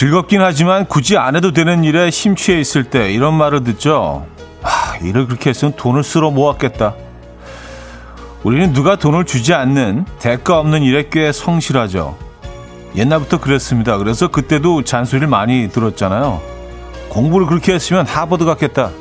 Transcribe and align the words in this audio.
즐겁긴 0.00 0.40
하지만 0.40 0.86
굳이 0.86 1.18
안 1.18 1.36
해도 1.36 1.52
되는 1.52 1.84
일에 1.84 2.10
심취해 2.10 2.58
있을 2.58 2.84
때 2.84 3.12
이런 3.12 3.34
말을 3.34 3.64
듣죠. 3.64 4.26
아, 4.62 4.96
일을 5.02 5.26
그렇게 5.26 5.50
했으면 5.50 5.74
돈을 5.76 6.04
쓸어 6.04 6.30
모았겠다. 6.30 6.94
우리는 8.42 8.72
누가 8.72 8.96
돈을 8.96 9.26
주지 9.26 9.52
않는 9.52 10.06
대가 10.18 10.58
없는 10.58 10.84
일에 10.84 11.10
꽤 11.12 11.32
성실하죠. 11.32 12.16
옛날부터 12.96 13.40
그랬습니다. 13.40 13.98
그래서 13.98 14.28
그때도 14.28 14.84
잔소리를 14.84 15.28
많이 15.28 15.68
들었잖아요. 15.68 16.40
공부를 17.10 17.46
그렇게 17.46 17.74
했으면 17.74 18.06
하버드 18.06 18.46
갔겠다. 18.46 18.92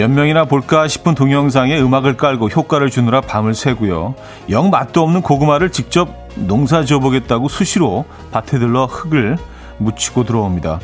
몇 0.00 0.08
명이나 0.08 0.46
볼까 0.46 0.88
싶은 0.88 1.14
동영상에 1.14 1.78
음악을 1.78 2.16
깔고 2.16 2.48
효과를 2.48 2.88
주느라 2.88 3.20
밤을 3.20 3.52
새고요. 3.52 4.14
영 4.48 4.70
맛도 4.70 5.02
없는 5.02 5.20
고구마를 5.20 5.72
직접 5.72 6.08
농사 6.36 6.86
지어보겠다고 6.86 7.50
수시로 7.50 8.06
밭에 8.30 8.58
들러 8.58 8.86
흙을 8.86 9.36
묻히고 9.76 10.24
들어옵니다. 10.24 10.80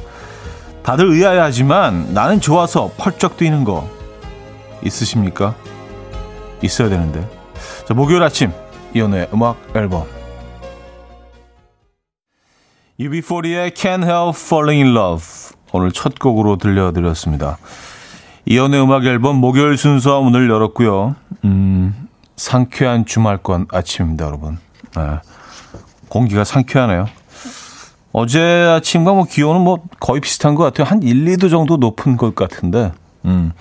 다들 0.83 1.09
의아해하지만 1.09 2.13
나는 2.13 2.43
좋아서 2.43 2.91
펄쩍 2.99 3.39
뛰는 3.39 3.65
거 3.65 3.89
있으십니까? 4.85 5.55
있어야 6.61 6.91
되는데. 6.91 7.27
자, 7.89 7.95
목요일 7.95 8.23
아침 8.23 8.53
이연우의 8.95 9.31
음악 9.33 9.57
앨범 9.75 10.05
UB40의 13.01 13.75
Can't 13.75 14.05
Help 14.05 14.39
Falling 14.39 14.85
in 14.85 14.95
Love 14.95 15.25
오늘 15.73 15.91
첫 15.91 16.19
곡으로 16.19 16.57
들려드렸습니다. 16.57 17.57
이연의 18.49 18.81
음악 18.81 19.05
앨범 19.05 19.37
목요일 19.37 19.77
순서 19.77 20.21
문을 20.21 20.49
열었고요. 20.49 21.17
음, 21.45 22.09
상쾌한 22.37 23.05
주말권 23.05 23.67
아침입니다, 23.73 24.25
여러분. 24.25 24.59
네. 24.97 25.03
공기가 26.09 26.45
상쾌하네요. 26.45 27.09
어제 28.13 28.41
아침과 28.41 29.15
뭐 29.15 29.25
기온은 29.25 29.63
뭐 29.63 29.83
거의 29.99 30.21
비슷한 30.21 30.55
것 30.55 30.63
같아요. 30.63 30.87
한 30.87 31.03
1, 31.03 31.25
2도 31.25 31.51
정도 31.51 31.77
높은 31.77 32.17
것 32.17 32.37
같은데, 32.37 32.93
음, 33.25 33.53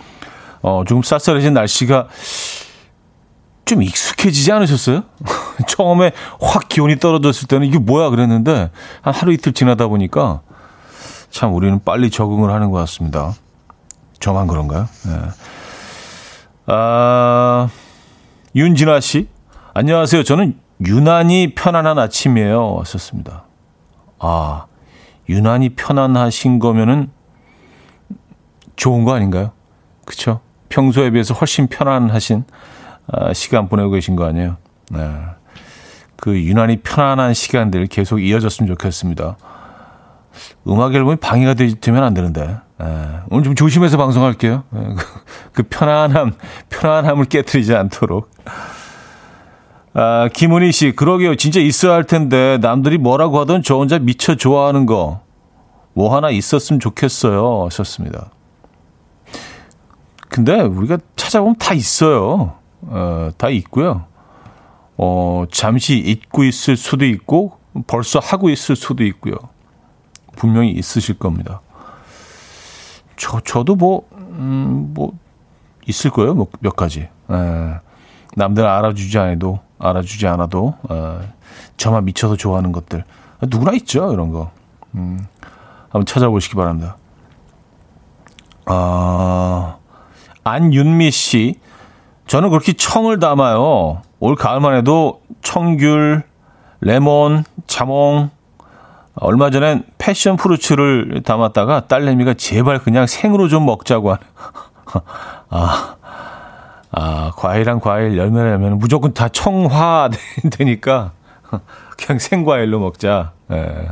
어, 0.61 0.83
조금 0.88 1.02
쌀쌀해진 1.02 1.55
날씨가 1.55 2.08
좀 3.66 3.81
익숙해지지 3.81 4.52
않으셨어요? 4.52 5.02
처음에 5.67 6.11
확 6.39 6.70
기온이 6.70 6.99
떨어졌을 6.99 7.47
때는 7.47 7.66
이게 7.66 7.80
뭐야 7.80 8.11
그랬는데, 8.11 8.70
한 9.02 9.14
하루 9.16 9.33
이틀 9.33 9.52
지나다 9.52 9.88
보니까 9.88 10.42
참 11.31 11.55
우리는 11.55 11.80
빨리 11.83 12.11
적응을 12.11 12.52
하는 12.52 12.70
것 12.70 12.77
같습니다. 12.77 13.33
저만 14.19 14.47
그런가요? 14.47 14.88
네. 15.05 15.11
아, 16.67 17.69
윤진아 18.55 18.99
씨. 18.99 19.27
안녕하세요. 19.73 20.23
저는 20.23 20.59
유난히 20.85 21.53
편안한 21.53 21.99
아침이에요. 21.99 22.73
왔었습니다. 22.75 23.43
아, 24.19 24.66
유난히 25.30 25.69
편안하신 25.75 26.59
거면은 26.59 27.11
좋은 28.75 29.03
거 29.03 29.13
아닌가요? 29.13 29.52
그쵸? 30.05 30.41
평소에 30.69 31.11
비해서 31.11 31.33
훨씬 31.33 31.67
편안하신 31.67 32.43
아, 33.08 33.33
시간 33.33 33.69
보내고 33.69 33.91
계신 33.91 34.16
거 34.16 34.25
아니에요? 34.25 34.58
네. 34.91 34.99
그 36.17 36.42
유난히 36.42 36.77
편안한 36.77 37.33
시간들 37.33 37.87
계속 37.87 38.20
이어졌으면 38.20 38.67
좋겠습니다. 38.67 39.37
음악 40.68 40.94
앨범이 40.94 41.18
방해가 41.18 41.54
되면 41.54 42.04
안 42.04 42.14
되는데. 42.14 42.58
에, 42.82 42.86
오늘 43.30 43.44
좀 43.44 43.56
조심해서 43.56 43.98
방송할게요. 43.98 44.64
에, 44.76 44.80
그, 44.96 45.06
그 45.54 45.64
편안함, 45.64 46.34
편안함을 46.70 47.26
깨뜨리지 47.26 47.76
않도록. 47.76 48.30
아, 49.94 50.28
김은희 50.34 50.73
씨, 50.73 50.92
그러게요. 50.92 51.36
진짜 51.36 51.62
있어야 51.62 51.94
할 51.94 52.04
텐데, 52.04 52.58
남들이 52.62 52.98
뭐라고 52.98 53.40
하던 53.40 53.64
저 53.64 53.76
혼자 53.76 53.98
미쳐 53.98 54.36
좋아하는 54.36 54.86
거, 54.86 55.22
뭐 55.94 56.14
하나 56.14 56.30
있었으면 56.30 56.82
좋겠어요. 56.82 57.64
하셨습니다. 57.66 58.30
근데 60.28 60.60
우리가 60.60 60.98
찾아보면 61.16 61.56
다 61.56 61.73
있어요. 61.73 62.56
어, 62.82 63.30
다 63.38 63.48
있고요. 63.50 64.04
어, 64.98 65.46
잠시 65.50 65.98
잊고 65.98 66.44
있을 66.44 66.76
수도 66.76 67.06
있고, 67.06 67.58
벌써 67.88 68.20
하고 68.20 68.50
있을 68.50 68.76
수도 68.76 69.06
있고요. 69.06 69.36
분명히 70.36 70.72
있으실 70.72 71.18
겁니다. 71.18 71.62
저, 73.16 73.40
저도 73.42 73.76
뭐, 73.76 74.08
음, 74.14 74.92
뭐, 74.94 75.14
있을 75.88 76.12
거예요. 76.12 76.34
뭐, 76.34 76.48
몇 76.60 76.76
가지. 76.76 77.02
에, 77.02 77.80
남들 78.36 78.66
알아주지 78.66 79.18
않아도, 79.18 79.60
알아주지 79.80 80.28
않아도, 80.28 80.76
에, 80.90 81.28
저만 81.78 82.06
미쳐서 82.06 82.36
좋아하는 82.36 82.72
것들. 82.72 83.04
누구나 83.44 83.72
있죠. 83.73 84.12
이런 84.12 84.32
거. 84.32 84.52
음, 84.96 85.26
한번 85.84 86.06
찾아보시기 86.06 86.56
바랍니다. 86.56 86.98
아, 88.66 89.78
안윤미 90.44 91.12
씨. 91.12 91.60
저는 92.28 92.50
그렇게 92.50 92.73
청을 92.73 93.20
담아요. 93.20 94.02
올 94.20 94.36
가을만 94.36 94.76
해도 94.76 95.22
청귤, 95.42 96.23
레몬, 96.82 97.44
자몽, 97.67 98.32
얼마 99.15 99.49
전엔 99.49 99.83
패션 99.98 100.36
프루츠를 100.36 101.23
담았다가 101.23 101.87
딸내미가 101.87 102.33
제발 102.36 102.80
그냥 102.80 103.08
생으로 103.08 103.48
좀 103.48 103.65
먹자고 103.65 104.11
하는. 104.11 104.23
아, 105.49 105.95
아, 106.92 107.31
과일랑 107.36 107.80
과일, 107.80 108.17
열매는 108.17 108.77
무조건 108.77 109.14
다 109.14 109.30
청화 109.30 110.09
되니까 110.52 111.11
그냥 111.98 112.20
생과일로 112.20 112.80
먹자. 112.80 113.31
예. 113.52 113.89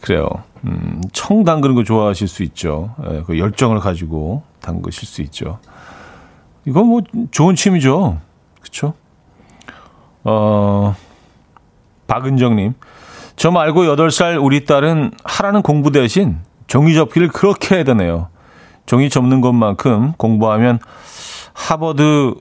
그래요. 0.00 0.28
음, 0.64 1.02
청 1.12 1.44
담그는 1.44 1.74
거 1.74 1.84
좋아하실 1.84 2.28
수 2.28 2.42
있죠. 2.44 2.94
예, 3.10 3.22
그 3.26 3.38
열정을 3.38 3.80
가지고 3.80 4.42
담그실 4.60 5.06
수 5.06 5.22
있죠. 5.22 5.58
이건 6.66 6.86
뭐 6.86 7.02
좋은 7.30 7.54
취미죠. 7.54 8.18
그쵸? 8.60 8.94
어, 10.24 10.94
박은정님. 12.06 12.74
저 13.40 13.50
말고 13.50 13.84
8살 13.84 14.38
우리 14.44 14.66
딸은 14.66 15.12
하라는 15.24 15.62
공부 15.62 15.90
대신 15.90 16.36
종이 16.66 16.92
접기를 16.92 17.28
그렇게 17.28 17.76
해야 17.76 17.84
되네요. 17.84 18.28
종이 18.84 19.08
접는 19.08 19.40
것만큼 19.40 20.12
공부하면 20.18 20.78
하버드, 21.54 22.34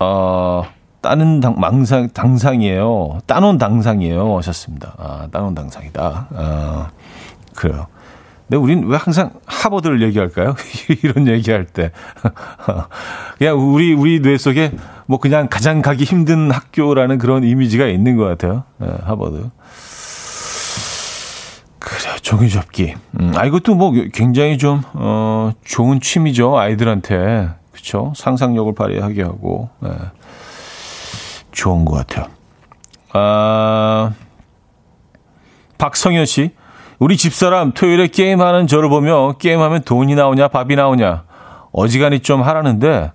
어, 0.00 0.64
따는 1.00 1.38
당, 1.38 1.54
망상, 1.60 2.08
당상이에요. 2.08 3.20
따놓은 3.26 3.58
당상이에요. 3.58 4.36
하셨습니다. 4.38 4.94
아, 4.98 5.28
따놓은 5.30 5.54
당상이다. 5.54 6.26
아, 6.34 6.90
그래요. 7.54 7.86
근데 8.48 8.56
우린 8.56 8.88
왜 8.88 8.96
항상 8.96 9.30
하버드를 9.46 10.02
얘기할까요? 10.02 10.56
이런 11.04 11.28
얘기할 11.28 11.66
때. 11.66 11.92
그냥 13.38 13.56
우리, 13.60 13.94
우리 13.94 14.20
뇌 14.20 14.36
속에 14.38 14.72
뭐 15.06 15.20
그냥 15.20 15.46
가장 15.48 15.82
가기 15.82 16.02
힘든 16.02 16.50
학교라는 16.50 17.18
그런 17.18 17.44
이미지가 17.44 17.86
있는 17.86 18.16
것 18.16 18.24
같아요. 18.24 18.64
네, 18.78 18.88
하버드. 19.04 19.50
종이 22.22 22.48
접기. 22.48 22.94
음, 23.18 23.32
아, 23.36 23.44
이것도 23.44 23.74
뭐 23.74 23.92
굉장히 24.12 24.58
좀, 24.58 24.82
어, 24.94 25.52
좋은 25.64 26.00
취미죠. 26.00 26.58
아이들한테. 26.58 27.48
그쵸? 27.72 28.12
상상력을 28.16 28.74
발휘하게 28.74 29.22
하고, 29.22 29.70
네. 29.80 29.90
좋은 31.52 31.84
것 31.84 31.96
같아요. 31.96 32.26
아, 33.12 34.12
박성현 35.78 36.26
씨. 36.26 36.52
우리 36.98 37.16
집사람 37.16 37.72
토요일에 37.72 38.08
게임하는 38.08 38.66
저를 38.66 38.90
보며 38.90 39.32
게임하면 39.38 39.82
돈이 39.82 40.14
나오냐, 40.14 40.48
밥이 40.48 40.76
나오냐. 40.76 41.24
어지간히 41.72 42.20
좀 42.20 42.42
하라는데, 42.42 43.12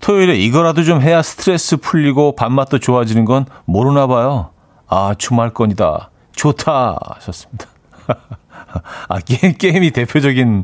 토요일에 0.00 0.36
이거라도 0.36 0.84
좀 0.84 1.02
해야 1.02 1.20
스트레스 1.22 1.76
풀리고 1.76 2.36
밥맛도 2.36 2.78
좋아지는 2.78 3.24
건 3.24 3.44
모르나 3.64 4.06
봐요. 4.06 4.50
아, 4.86 5.14
주말권이다. 5.18 6.10
좋다. 6.32 6.98
하셨습니다. 7.16 7.66
아, 9.08 9.18
게임, 9.20 9.54
게임이 9.54 9.90
대표적인, 9.90 10.62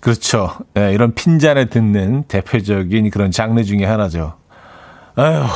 그렇죠. 0.00 0.50
네, 0.74 0.92
이런 0.92 1.14
핀잔에 1.14 1.66
듣는 1.66 2.24
대표적인 2.24 3.10
그런 3.10 3.30
장르 3.30 3.62
중에 3.64 3.84
하나죠. 3.84 4.34
아휴, 5.16 5.46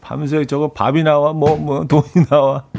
밤새 0.00 0.44
저거 0.46 0.72
밥이 0.72 1.02
나와, 1.02 1.32
뭐, 1.32 1.56
뭐, 1.56 1.84
돈이 1.86 2.26
나와. 2.28 2.64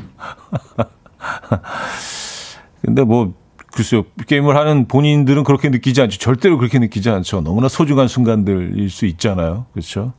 근데 2.81 3.03
뭐, 3.03 3.33
글쎄요, 3.73 4.03
게임을 4.27 4.55
하는 4.55 4.87
본인들은 4.87 5.43
그렇게 5.43 5.69
느끼지 5.69 6.01
않죠. 6.01 6.19
절대로 6.19 6.57
그렇게 6.57 6.79
느끼지 6.79 7.09
않죠. 7.09 7.41
너무나 7.41 7.67
소중한 7.67 8.07
순간들일 8.07 8.89
수 8.89 9.05
있잖아요. 9.07 9.65
그렇죠? 9.73 10.13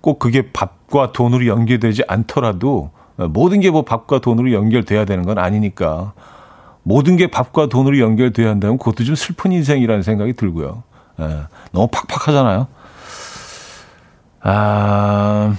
꼭 0.00 0.18
그게 0.18 0.50
밥과 0.52 1.12
돈으로 1.12 1.46
연결되지 1.46 2.04
않더라도 2.08 2.90
모든 3.16 3.60
게 3.60 3.70
뭐 3.70 3.82
밥과 3.82 4.18
돈으로 4.20 4.52
연결돼야 4.52 5.04
되는 5.06 5.24
건 5.24 5.38
아니니까 5.38 6.12
모든 6.84 7.16
게 7.16 7.26
밥과 7.26 7.68
돈으로 7.68 7.98
연결돼야 7.98 8.48
한다면 8.48 8.78
그것도 8.78 9.04
좀 9.04 9.16
슬픈 9.16 9.50
인생이라는 9.52 10.02
생각이 10.02 10.34
들고요. 10.34 10.84
예, 11.20 11.40
너무 11.72 11.88
팍팍하잖아요. 11.88 12.68
아, 14.42 15.56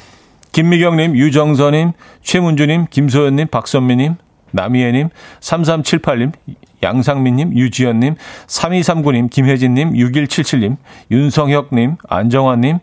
김미경님, 0.52 1.18
유정선님, 1.18 1.92
최문주님, 2.22 2.86
김소연님, 2.90 3.48
박선미님, 3.48 4.16
남희애님, 4.52 5.10
3378님, 5.42 6.32
양상민님, 6.84 7.58
유지연님, 7.58 8.16
3239님, 8.48 9.30
김혜진님, 9.30 9.94
6177님, 9.94 10.78
윤성혁님, 11.12 11.98
안정환님, 12.08 12.80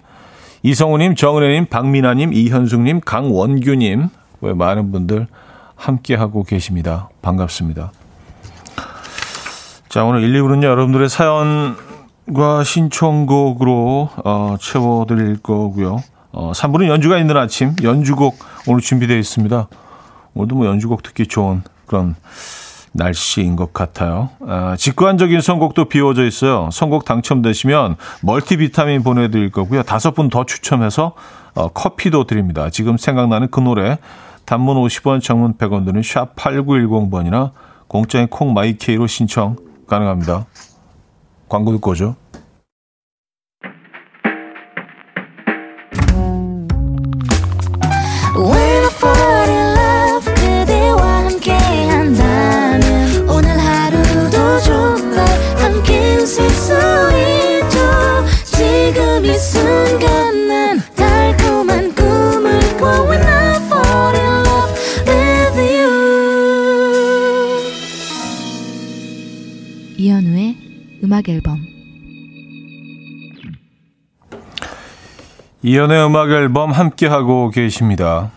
이성우님, 0.65 1.15
정은혜님, 1.15 1.67
박민아님, 1.67 2.33
이현숙님, 2.33 3.01
강원규님, 3.01 4.09
왜 4.41 4.53
많은 4.53 4.93
분들 4.93 5.29
함께하고 5.77 6.43
계십니다. 6.43 7.09
반갑습니다. 7.23 7.93
자, 9.93 10.05
오늘 10.05 10.23
1, 10.23 10.33
2부는요, 10.33 10.65
여러분들의 10.65 11.11
사연과 11.11 12.65
신청곡으로, 12.65 14.09
어, 14.25 14.57
채워드릴 14.59 15.43
거고요. 15.43 15.99
어, 16.33 16.53
3부는 16.53 16.89
연주가 16.89 17.19
있는 17.19 17.37
아침, 17.37 17.77
연주곡 17.83 18.39
오늘 18.69 18.81
준비되어 18.81 19.19
있습니다. 19.19 19.69
오늘도 20.33 20.57
뭐 20.57 20.67
연주곡 20.67 21.03
듣기 21.03 21.27
좋은 21.27 21.63
그런 21.85 22.15
날씨인 22.93 23.55
것 23.55 23.75
같아요. 23.75 24.31
아, 24.49 24.77
직관적인 24.79 25.43
선곡도 25.43 25.91
비워져 25.91 26.25
있어요. 26.25 26.71
선곡 26.73 27.05
당첨되시면 27.05 27.97
멀티비타민 28.23 29.03
보내드릴 29.03 29.51
거고요. 29.51 29.83
다섯 29.83 30.15
분 30.15 30.31
더 30.31 30.47
추첨해서 30.47 31.13
어, 31.55 31.69
커피도 31.69 32.25
드립니다. 32.25 32.71
지금 32.71 32.97
생각나는 32.97 33.49
그 33.51 33.61
노래 33.61 33.99
단문 34.47 34.79
50원, 34.79 35.23
정문 35.23 35.59
100원 35.59 35.85
드는 35.85 36.03
샵 36.03 36.35
8910번이나 36.35 37.51
공짜인 37.89 38.29
콩마이케이로 38.29 39.07
신청 39.07 39.57
가능합니다. 39.93 40.47
광고 41.49 41.73
듣고 41.73 41.91
오죠. 41.91 42.17
음악 71.23 71.29
앨범 71.29 71.65
이연의 75.63 76.07
음악 76.07 76.31
앨범 76.31 76.73
함께 76.73 77.07
하고 77.07 77.51
계십니다. 77.51 78.33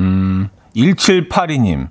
음, 0.00 0.50
1782님. 0.76 1.88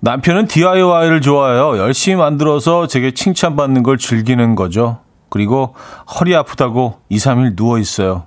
남편은 0.00 0.46
DIY를 0.46 1.22
좋아해요. 1.22 1.78
열심히 1.78 2.16
만들어서 2.16 2.86
제게 2.86 3.12
칭찬받는 3.12 3.82
걸 3.82 3.96
즐기는 3.96 4.54
거죠. 4.54 4.98
그리고 5.30 5.74
허리 6.20 6.36
아프다고 6.36 7.00
2, 7.08 7.16
3일 7.16 7.56
누워 7.56 7.78
있어요. 7.78 8.24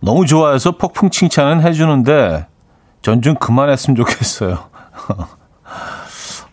너무 0.00 0.26
좋아해서 0.26 0.72
폭풍 0.72 1.10
칭찬은 1.10 1.62
해주는데 1.62 2.46
전 3.02 3.20
좀 3.20 3.34
그만했으면 3.34 3.96
좋겠어요. 3.96 4.58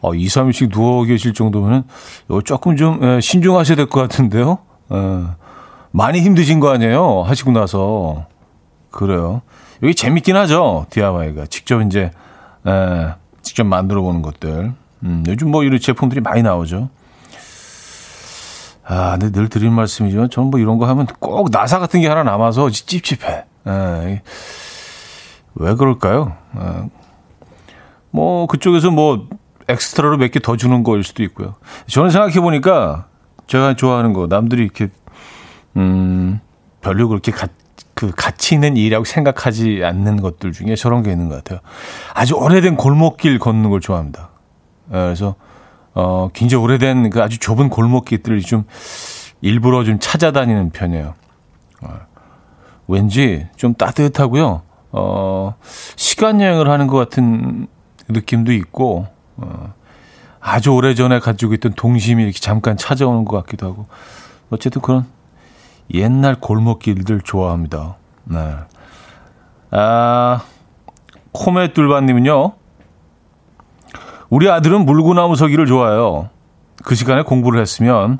어, 0.02 0.14
2, 0.14 0.26
3일씩 0.28 0.72
누워 0.72 1.04
계실 1.04 1.34
정도면은 1.34 1.84
조금 2.46 2.78
좀 2.78 3.00
예, 3.04 3.20
신중하셔야 3.22 3.76
될 3.76 3.88
것 3.88 4.00
같은데요. 4.02 4.60
예, 4.94 5.24
많이 5.92 6.22
힘드신 6.22 6.60
거 6.60 6.70
아니에요? 6.72 7.24
하시고 7.24 7.52
나서. 7.52 8.26
그래요. 8.92 9.42
여기 9.84 9.94
재밌긴 9.96 10.36
하죠. 10.36 10.86
DIY가. 10.90 11.46
직접 11.48 11.82
이제, 11.82 12.12
예, 12.68 13.14
직접 13.42 13.66
만들어 13.66 14.02
보는 14.02 14.22
것들. 14.22 14.74
음, 15.04 15.24
요즘 15.28 15.52
뭐 15.52 15.64
이런 15.64 15.80
제품들이 15.80 16.22
많이 16.22 16.42
나오죠. 16.44 16.90
아, 18.86 19.12
근데 19.20 19.32
늘 19.32 19.50
드리는 19.50 19.72
말씀이지만 19.74 20.30
저는 20.32 20.50
뭐 20.50 20.60
이런 20.60 20.78
거 20.80 20.88
하면 20.88 21.06
꼭 21.20 21.50
나사 21.52 21.78
같은 21.80 22.02
게 22.02 22.08
하나 22.08 22.24
남아서 22.24 22.70
찝찝해. 22.72 23.46
예, 23.68 24.22
왜 25.56 25.76
그럴까요? 25.76 26.36
예, 26.60 26.90
뭐 28.12 28.48
그쪽에서 28.48 28.90
뭐 28.90 29.28
엑스트라로 29.70 30.18
몇 30.18 30.32
개 30.32 30.40
더 30.40 30.58
주는 30.58 30.84
거일 30.84 31.04
수도 31.04 31.24
있고요. 31.24 31.56
저는 31.88 32.10
생각해 32.10 32.40
보니까 32.42 33.08
제가 33.48 33.76
좋아하는 33.76 34.14
거 34.14 34.28
남들이 34.28 34.64
이렇게 34.64 34.90
음 35.78 36.40
별로 36.82 37.08
그렇게 37.08 37.32
가, 37.32 37.48
그 37.94 38.12
가치 38.16 38.56
있는 38.56 38.78
일이라고 38.78 39.06
생각하지 39.06 39.82
않는 39.84 40.22
것들 40.22 40.52
중에 40.52 40.76
저런 40.76 41.04
게 41.04 41.12
있는 41.12 41.30
것 41.30 41.36
같아요. 41.36 41.60
아주 42.14 42.36
오래된 42.36 42.76
골목길 42.76 43.40
걷는 43.40 43.70
걸 43.70 43.80
좋아합니다. 43.82 44.30
예, 44.90 44.94
그래서 44.94 45.36
어 45.94 46.30
굉장히 46.34 46.64
오래된 46.64 47.10
그 47.10 47.22
아주 47.22 47.38
좁은 47.40 47.70
골목길들을 47.70 48.42
좀 48.42 48.64
일부러 49.42 49.84
좀 49.84 50.00
찾아다니는 50.00 50.72
편이에요. 50.72 51.14
어, 51.82 51.94
왠지 52.88 53.48
좀 53.56 53.74
따뜻하고요. 53.74 54.62
어 54.92 55.56
시간 55.96 56.42
여행을 56.42 56.70
하는 56.70 56.88
것 56.88 56.98
같은 56.98 57.68
느낌도 58.08 58.52
있고 58.54 59.08
어, 59.42 59.74
아주 60.42 60.72
오래 60.72 60.96
전에 60.96 61.20
가지고 61.20 61.54
있던 61.56 61.74
동심이 61.74 62.24
이렇게 62.24 62.40
잠깐 62.40 62.78
찾아오는 62.78 63.26
것 63.26 63.38
같기도 63.44 63.68
하고 63.68 63.88
어쨌든 64.50 64.82
그런 64.82 65.06
옛날 65.94 66.36
골목길들 66.36 67.22
좋아합니다. 67.22 67.96
네. 68.26 68.56
아, 69.72 70.42
코메 71.32 71.74
뚫바님은요. 71.74 72.54
우리 74.30 74.50
아들은 74.50 74.86
물구나무 74.86 75.36
서기를 75.36 75.66
좋아해요. 75.66 76.30
그 76.84 76.96
시간에 76.96 77.24
공부를 77.24 77.60
했으면 77.60 78.20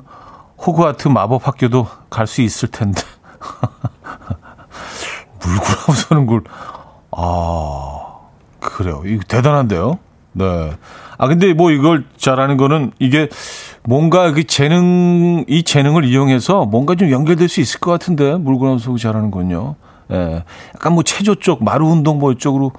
호그와트 0.58 1.08
마법 1.08 1.46
학교도 1.46 1.86
갈 2.10 2.26
수 2.26 2.42
있을 2.42 2.68
텐데. 2.70 3.00
물구나무 5.42 5.94
서는 5.94 6.26
걸, 6.26 6.42
아, 7.12 8.18
그래요. 8.60 9.02
이거 9.06 9.22
대단한데요? 9.26 9.98
네. 10.32 10.70
아, 11.18 11.28
근데 11.28 11.52
뭐 11.52 11.70
이걸 11.70 12.04
잘하는 12.16 12.56
거는 12.56 12.92
이게 12.98 13.28
뭔가 13.84 14.32
그 14.32 14.44
재능, 14.44 15.44
이 15.48 15.62
재능을 15.62 16.04
이용해서 16.04 16.66
뭔가 16.66 16.94
좀 16.94 17.10
연결될 17.10 17.48
수 17.48 17.60
있을 17.60 17.80
것 17.80 17.90
같은데, 17.90 18.36
물구나무 18.36 18.78
서기 18.78 19.00
잘하는 19.00 19.30
건요. 19.30 19.76
예. 20.10 20.44
약간 20.74 20.94
뭐 20.94 21.02
체조 21.02 21.34
쪽, 21.36 21.62
마루 21.64 21.86
운동 21.88 22.18
뭐 22.18 22.34
쪽으로, 22.34 22.72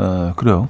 예, 0.00 0.32
그래요. 0.36 0.68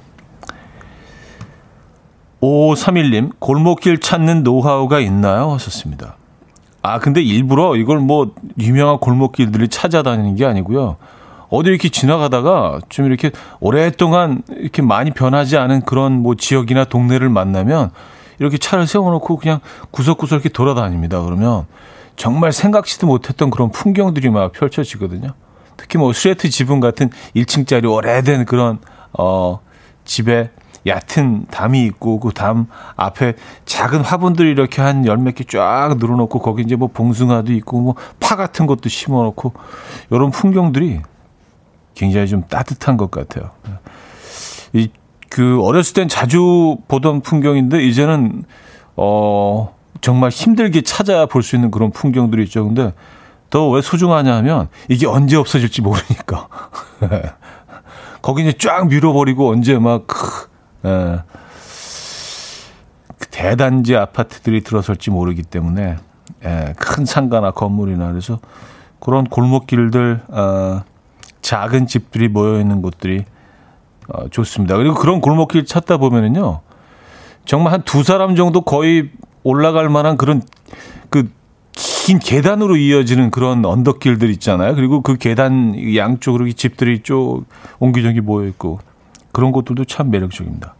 5531님, 2.41 3.31
골목길 3.39 3.99
찾는 3.99 4.43
노하우가 4.43 4.99
있나요? 4.99 5.51
하셨습니다. 5.53 6.17
아, 6.81 6.99
근데 6.99 7.21
일부러 7.21 7.75
이걸 7.75 7.99
뭐 7.99 8.33
유명한 8.59 8.99
골목길들을 8.99 9.67
찾아다니는 9.69 10.35
게 10.35 10.45
아니고요. 10.45 10.97
어디 11.49 11.69
이렇게 11.69 11.89
지나가다가 11.89 12.79
좀 12.89 13.05
이렇게 13.05 13.31
오랫동안 13.59 14.41
이렇게 14.49 14.81
많이 14.81 15.11
변하지 15.11 15.57
않은 15.57 15.81
그런 15.81 16.13
뭐 16.21 16.35
지역이나 16.35 16.85
동네를 16.85 17.29
만나면 17.29 17.91
이렇게 18.39 18.57
차를 18.57 18.87
세워놓고 18.87 19.37
그냥 19.37 19.59
구석구석 19.91 20.37
이렇게 20.37 20.49
돌아다닙니다. 20.49 21.21
그러면 21.21 21.65
정말 22.15 22.51
생각지도 22.51 23.07
못했던 23.07 23.49
그런 23.49 23.71
풍경들이 23.71 24.29
막 24.29 24.51
펼쳐지거든요. 24.51 25.33
특히 25.77 25.97
뭐 25.97 26.13
슬레이트 26.13 26.49
지붕 26.49 26.79
같은 26.79 27.09
1층짜리 27.35 27.91
오래된 27.91 28.45
그런 28.45 28.79
어 29.17 29.59
집에 30.05 30.49
얕은 30.87 31.47
담이 31.49 31.83
있고 31.85 32.19
그 32.19 32.31
담 32.31 32.67
앞에 32.95 33.33
작은 33.65 34.01
화분들이 34.01 34.51
이렇게 34.51 34.81
한 34.81 35.03
열 35.05 35.17
몇 35.17 35.33
개 35.35 35.43
쫙 35.45 35.95
늘어놓고 35.99 36.39
거기 36.39 36.61
이제 36.61 36.75
뭐 36.75 36.89
봉숭아도 36.93 37.51
있고 37.53 37.79
뭐 37.81 37.95
파 38.19 38.35
같은 38.35 38.65
것도 38.67 38.87
심어놓고 38.89 39.53
이런 40.11 40.31
풍경들이 40.31 41.01
굉장히 41.95 42.27
좀 42.27 42.43
따뜻한 42.47 42.97
것 42.97 43.09
같아요. 43.09 43.49
이, 44.73 44.89
그, 45.29 45.61
어렸을 45.63 45.93
땐 45.93 46.07
자주 46.07 46.77
보던 46.87 47.21
풍경인데, 47.21 47.81
이제는, 47.83 48.43
어, 48.95 49.73
정말 50.01 50.29
힘들게 50.29 50.81
찾아볼 50.81 51.41
수 51.41 51.55
있는 51.55 51.71
그런 51.71 51.91
풍경들이 51.91 52.43
있죠. 52.43 52.65
근데 52.65 52.93
더 53.49 53.69
왜 53.69 53.81
소중하냐 53.81 54.35
하면, 54.35 54.67
이게 54.89 55.07
언제 55.07 55.37
없어질지 55.37 55.81
모르니까. 55.81 56.47
거기 58.21 58.43
이제 58.43 58.53
쫙 58.57 58.87
밀어버리고 58.87 59.49
언제 59.49 59.77
막, 59.77 60.05
예. 60.85 61.19
그 63.17 63.27
대단지 63.29 63.95
아파트들이 63.95 64.61
들어설지 64.61 65.09
모르기 65.11 65.43
때문에, 65.43 65.97
예, 66.43 66.73
큰 66.77 67.05
상가나 67.05 67.51
건물이나 67.51 68.09
그래서 68.09 68.39
그런 68.99 69.25
골목길들, 69.25 70.21
어, 70.27 70.81
작은 71.45 71.85
집들이 71.85 72.27
모여 72.27 72.59
있는 72.59 72.81
곳들이 72.81 73.23
어, 74.07 74.27
좋습니다. 74.29 74.77
그리고 74.77 74.95
그런 74.95 75.21
골목길 75.21 75.65
찾다 75.65 75.97
보면은요, 75.97 76.61
정말 77.45 77.73
한 77.73 77.83
두 77.83 78.03
사람 78.03 78.35
정도 78.35 78.61
거의 78.61 79.11
올라갈 79.43 79.89
만한 79.89 80.17
그런 80.17 80.41
그 81.09 81.29
긴 82.05 82.19
계단으로 82.19 82.77
이어지는 82.77 83.31
그런 83.31 83.65
언덕길들 83.65 84.29
있잖아요. 84.29 84.75
그리고 84.75 85.01
그 85.01 85.17
계단 85.17 85.75
양쪽으로 85.95 86.49
집들이 86.51 87.01
쭉 87.01 87.45
옹기종기 87.79 88.21
모여 88.21 88.47
있고 88.47 88.79
그런 89.31 89.51
곳들도 89.51 89.85
참 89.85 90.11
매력적입니다. 90.11 90.75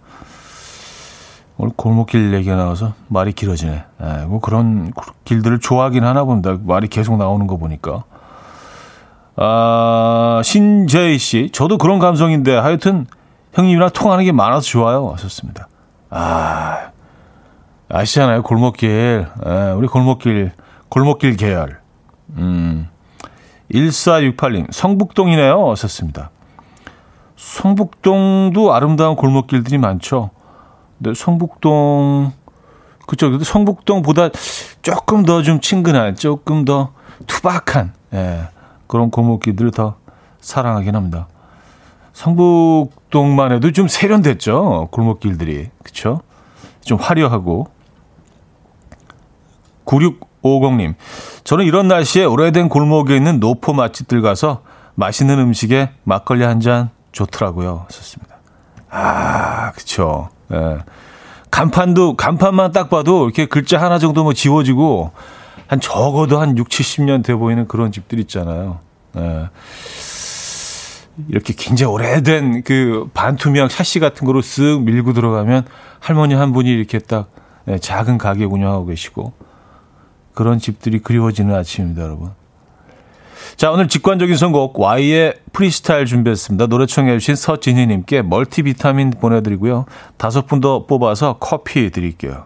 오늘 1.57 1.73
골목길 1.75 2.33
얘기가 2.33 2.55
나와서 2.55 2.93
말이 3.07 3.33
길어지네. 3.33 3.83
예, 4.03 4.25
뭐 4.25 4.39
그런 4.39 4.93
길들을 5.25 5.59
좋아하긴 5.59 6.03
하나 6.03 6.23
봅니다. 6.23 6.57
말이 6.63 6.87
계속 6.87 7.17
나오는 7.17 7.47
거 7.47 7.57
보니까. 7.57 8.03
아, 9.37 10.41
신재희 10.43 11.17
씨. 11.17 11.49
저도 11.51 11.77
그런 11.77 11.99
감성인데 11.99 12.55
하여튼 12.55 13.05
형님이랑 13.53 13.89
통하는 13.91 14.23
게 14.23 14.31
많아서 14.31 14.61
좋아요. 14.65 15.09
하셨습니다. 15.13 15.67
아, 16.09 16.89
아시잖아요. 17.89 18.43
골목길. 18.43 19.27
예, 19.45 19.71
우리 19.75 19.87
골목길, 19.87 20.51
골목길 20.89 21.35
계열. 21.37 21.79
음, 22.37 22.89
1468님. 23.71 24.71
성북동이네요. 24.71 25.69
하셨습니다. 25.71 26.31
성북동도 27.35 28.73
아름다운 28.73 29.15
골목길들이 29.15 29.77
많죠. 29.77 30.31
네, 30.97 31.13
성북동 31.13 32.31
그쪽 33.07 33.27
그래도 33.29 33.43
성북동보다 33.43 34.29
조금 34.81 35.23
더 35.25 35.41
좀 35.43 35.59
친근한, 35.59 36.15
조금 36.15 36.65
더 36.65 36.93
투박한 37.27 37.93
예, 38.13 38.47
그런 38.87 39.09
골목길들을 39.11 39.71
더 39.71 39.95
사랑하긴 40.41 40.95
합니다. 40.95 41.27
성북동만 42.13 43.51
해도 43.51 43.71
좀 43.71 43.87
세련됐죠 43.87 44.87
골목길들이 44.91 45.69
그렇죠? 45.83 46.21
좀 46.81 46.97
화려하고 46.97 47.67
9650님 49.85 50.95
저는 51.43 51.65
이런 51.65 51.87
날씨에 51.87 52.25
오래된 52.25 52.69
골목에 52.69 53.15
있는 53.15 53.39
노포 53.39 53.73
맛집들 53.73 54.21
가서 54.21 54.61
맛있는 54.95 55.39
음식에 55.39 55.91
막걸리 56.03 56.43
한 56.43 56.59
잔 56.61 56.89
좋더라고요. 57.11 57.85
좋습니다. 57.89 58.35
아, 58.89 59.71
그쵸. 59.71 60.29
예. 60.53 60.79
간판도, 61.49 62.17
간판만 62.17 62.73
딱 62.73 62.89
봐도 62.89 63.23
이렇게 63.23 63.45
글자 63.45 63.79
하나 63.79 63.99
정도 63.99 64.23
뭐 64.23 64.33
지워지고 64.33 65.11
한 65.67 65.79
적어도 65.79 66.39
한 66.39 66.57
6, 66.57 66.69
70년 66.69 67.23
돼 67.23 67.33
보이는 67.35 67.67
그런 67.67 67.91
집들 67.91 68.19
있잖아요. 68.19 68.79
예. 69.17 69.49
이렇게 71.29 71.53
굉장히 71.57 71.93
오래된 71.93 72.63
그 72.63 73.09
반투명 73.13 73.69
샤시 73.69 73.99
같은 73.99 74.27
거로 74.27 74.41
쓱 74.41 74.83
밀고 74.83 75.13
들어가면 75.13 75.65
할머니 75.99 76.33
한 76.33 76.51
분이 76.51 76.69
이렇게 76.69 76.99
딱 76.99 77.29
예, 77.67 77.77
작은 77.79 78.17
가게 78.17 78.43
운영하고 78.43 78.85
계시고 78.87 79.33
그런 80.33 80.59
집들이 80.59 80.99
그리워지는 80.99 81.55
아침입니다, 81.55 82.03
여러분. 82.03 82.31
자, 83.55 83.71
오늘 83.71 83.87
직관적인 83.87 84.35
선곡 84.35 84.77
Y의 84.79 85.35
프리스타일 85.53 86.05
준비했습니다. 86.05 86.67
노래 86.67 86.85
청해 86.85 87.17
주신 87.19 87.35
서진희님께 87.35 88.21
멀티비타민 88.21 89.11
보내드리고요. 89.11 89.85
다섯 90.17 90.45
분 90.45 90.59
더 90.59 90.85
뽑아서 90.85 91.37
커피 91.39 91.89
드릴게요. 91.89 92.45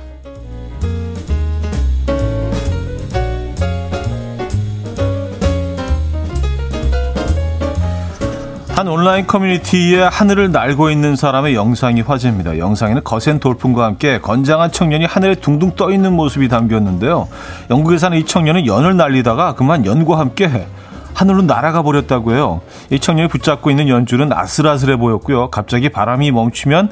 온라인 8.91 9.25
커뮤니티에 9.25 10.01
하늘을 10.01 10.51
날고 10.51 10.89
있는 10.89 11.15
사람의 11.15 11.55
영상이 11.55 12.01
화제입니다. 12.01 12.57
영상에는 12.57 13.03
거센 13.05 13.39
돌풍과 13.39 13.85
함께 13.85 14.19
건장한 14.19 14.71
청년이 14.71 15.05
하늘에 15.05 15.35
둥둥 15.35 15.75
떠 15.75 15.91
있는 15.91 16.13
모습이 16.13 16.49
담겼는데요. 16.49 17.29
영국에 17.69 17.97
사는 17.97 18.17
이 18.17 18.25
청년은 18.25 18.65
연을 18.65 18.97
날리다가 18.97 19.55
그만 19.55 19.85
연과 19.85 20.19
함께 20.19 20.67
하늘로 21.13 21.41
날아가 21.43 21.83
버렸다고 21.83 22.33
해요. 22.33 22.61
이 22.89 22.99
청년이 22.99 23.29
붙잡고 23.29 23.69
있는 23.69 23.87
연줄은 23.87 24.33
아슬아슬해 24.33 24.97
보였고요. 24.97 25.49
갑자기 25.51 25.87
바람이 25.87 26.31
멈추면 26.31 26.91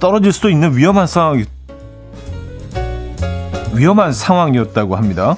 떨어질 0.00 0.32
수도 0.32 0.50
있는 0.50 0.76
위험한 0.76 1.06
상황이 1.06 1.44
위험한 3.74 4.12
상황이었다고 4.12 4.96
합니다. 4.96 5.36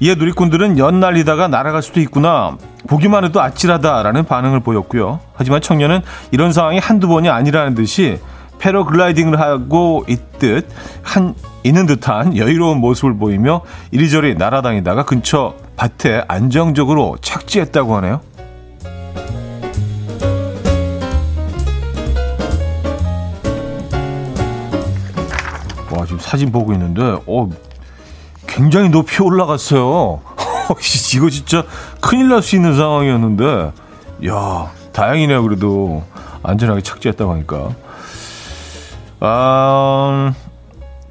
이에 0.00 0.14
누리꾼들은 0.14 0.78
연 0.78 1.00
날리다가 1.00 1.48
날아갈 1.48 1.82
수도 1.82 2.00
있구나. 2.00 2.56
보기만 2.86 3.24
해도 3.24 3.40
아찔하다라는 3.40 4.24
반응을 4.24 4.60
보였고요. 4.60 5.20
하지만 5.34 5.60
청년은 5.60 6.02
이런 6.30 6.52
상황이 6.52 6.78
한두 6.78 7.08
번이 7.08 7.28
아니라는 7.28 7.74
듯이 7.74 8.18
패러글라이딩을 8.58 9.40
하고 9.40 10.04
있듯 10.08 10.68
한 11.02 11.34
있는 11.64 11.86
듯한 11.86 12.36
여유로운 12.36 12.78
모습을 12.78 13.16
보이며 13.16 13.62
이리저리 13.90 14.34
날아다니다가 14.36 15.04
근처 15.04 15.54
밭에 15.76 16.24
안정적으로 16.28 17.16
착지했다고 17.20 17.96
하네요. 17.96 18.20
와 25.90 26.04
지금 26.04 26.18
사진 26.20 26.52
보고 26.52 26.72
있는데 26.72 27.02
어 27.26 27.48
굉장히 28.58 28.88
높이 28.88 29.22
올라갔어요. 29.22 30.20
이거 31.14 31.30
진짜 31.30 31.62
큰일 32.00 32.28
날 32.28 32.42
수 32.42 32.56
있는 32.56 32.76
상황이었는데 32.76 33.72
야 34.26 34.70
다행이네요 34.92 35.44
그래도 35.44 36.02
안전하게 36.42 36.82
착지했다고 36.82 37.32
하니까 37.32 37.70
아, 39.20 40.32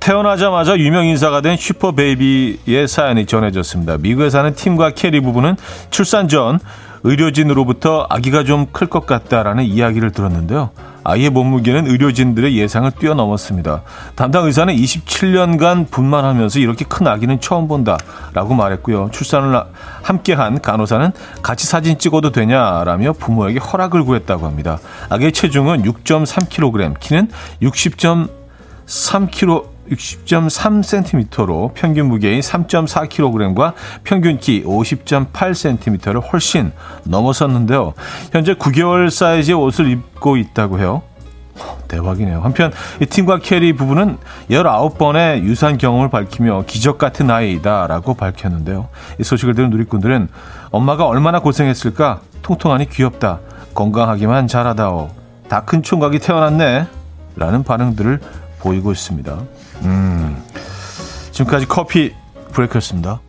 태어나자마자 0.01 0.77
유명 0.77 1.05
인사가 1.05 1.39
된 1.39 1.55
슈퍼베이비의 1.57 2.87
사연이 2.87 3.25
전해졌습니다. 3.25 3.97
미국에 3.97 4.29
사는 4.29 4.53
팀과 4.53 4.91
캐리 4.91 5.21
부부는 5.21 5.55
출산 5.89 6.27
전 6.27 6.59
의료진으로부터 7.03 8.07
아기가 8.09 8.43
좀 8.43 8.67
클 8.71 8.87
것 8.87 9.05
같다라는 9.05 9.65
이야기를 9.65 10.11
들었는데요. 10.11 10.71
아이의 11.03 11.29
몸무게는 11.29 11.85
의료진들의 11.87 12.57
예상을 12.57 12.89
뛰어넘었습니다. 12.91 13.83
담당 14.15 14.45
의사는 14.45 14.75
27년간 14.75 15.89
분만하면서 15.89 16.59
이렇게 16.59 16.83
큰 16.83 17.07
아기는 17.07 17.39
처음 17.39 17.69
본다라고 17.69 18.55
말했고요. 18.55 19.09
출산을 19.13 19.57
함께한 20.03 20.59
간호사는 20.61 21.13
같이 21.41 21.65
사진 21.65 21.97
찍어도 21.97 22.33
되냐라며 22.33 23.13
부모에게 23.13 23.59
허락을 23.59 24.03
구했다고 24.03 24.45
합니다. 24.45 24.79
아기의 25.09 25.31
체중은 25.31 25.83
6.3kg, 25.83 26.99
키는 26.99 27.29
60.3kg 27.61 29.76
60.3cm로 29.91 31.73
평균 31.73 32.07
무게인 32.07 32.39
3.4kg과 32.41 33.73
평균 34.03 34.37
키 34.37 34.63
50.8cm를 34.63 36.21
훨씬 36.31 36.71
넘어섰는데요. 37.03 37.93
현재 38.31 38.53
9개월 38.53 39.09
사이즈의 39.09 39.55
옷을 39.57 39.89
입고 39.89 40.37
있다고 40.37 40.79
해요. 40.79 41.01
대박이네요. 41.87 42.41
한편 42.41 42.71
이 43.01 43.05
팀과 43.05 43.39
캐리 43.39 43.73
부부는 43.73 44.17
19번의 44.49 45.43
유산 45.43 45.77
경험을 45.77 46.09
밝히며 46.09 46.65
기적 46.67 46.97
같은 46.97 47.31
아이다라고 47.31 48.13
밝혔는데요. 48.15 48.89
이 49.19 49.23
소식을 49.23 49.55
들은 49.55 49.69
누리꾼들은 49.69 50.27
엄마가 50.71 51.07
얼마나 51.07 51.39
고생했을까? 51.39 52.21
통통하니 52.41 52.89
귀엽다. 52.89 53.39
건강하게만 53.73 54.47
자라다오. 54.47 55.09
다 55.47 55.61
큰 55.61 55.81
총각이 55.81 56.19
태어났네. 56.19 56.87
라는 57.37 57.63
반응들을 57.63 58.19
보이고 58.59 58.91
있습니다. 58.91 59.37
음, 59.83 60.43
지금까지 61.31 61.65
커피 61.67 62.13
브레이크였습니다. 62.53 63.19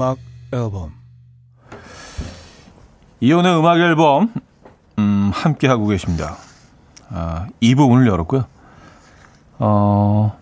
음악 0.00 0.16
앨범 0.50 0.94
이혼의 3.20 3.58
음악 3.58 3.76
앨범 3.76 4.32
음, 4.98 5.30
함께 5.34 5.68
하고 5.68 5.86
계십니다. 5.88 6.38
아, 7.10 7.48
2부 7.60 7.86
문을 7.86 8.06
열었고요. 8.06 8.46
어, 9.58 10.38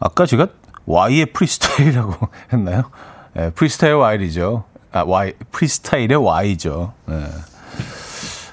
아까 0.00 0.24
제가 0.24 0.48
Y의 0.86 1.26
프리스타일이라고 1.26 2.28
했나요? 2.54 2.84
예, 3.36 3.50
프리스타일 3.50 3.96
Y이죠. 3.96 4.64
아, 4.92 5.02
Y, 5.02 5.34
프리스타일의 5.52 6.16
Y죠. 6.16 6.94
예. 7.10 7.26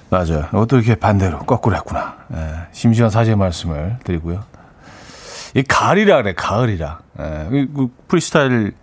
맞아요. 0.09 0.47
이것도 0.49 0.75
이렇게 0.75 0.95
반대로 0.95 1.39
거꾸로 1.39 1.77
했구나. 1.77 2.17
예, 2.33 2.67
심심한 2.73 3.09
사죄 3.09 3.35
말씀을 3.35 3.99
드리고요. 4.03 4.43
이 5.55 5.63
가을이라 5.63 6.21
그래, 6.21 6.33
가을이라. 6.35 6.99
예, 7.19 7.47
그 7.49 7.87
프리스타일 8.09 8.73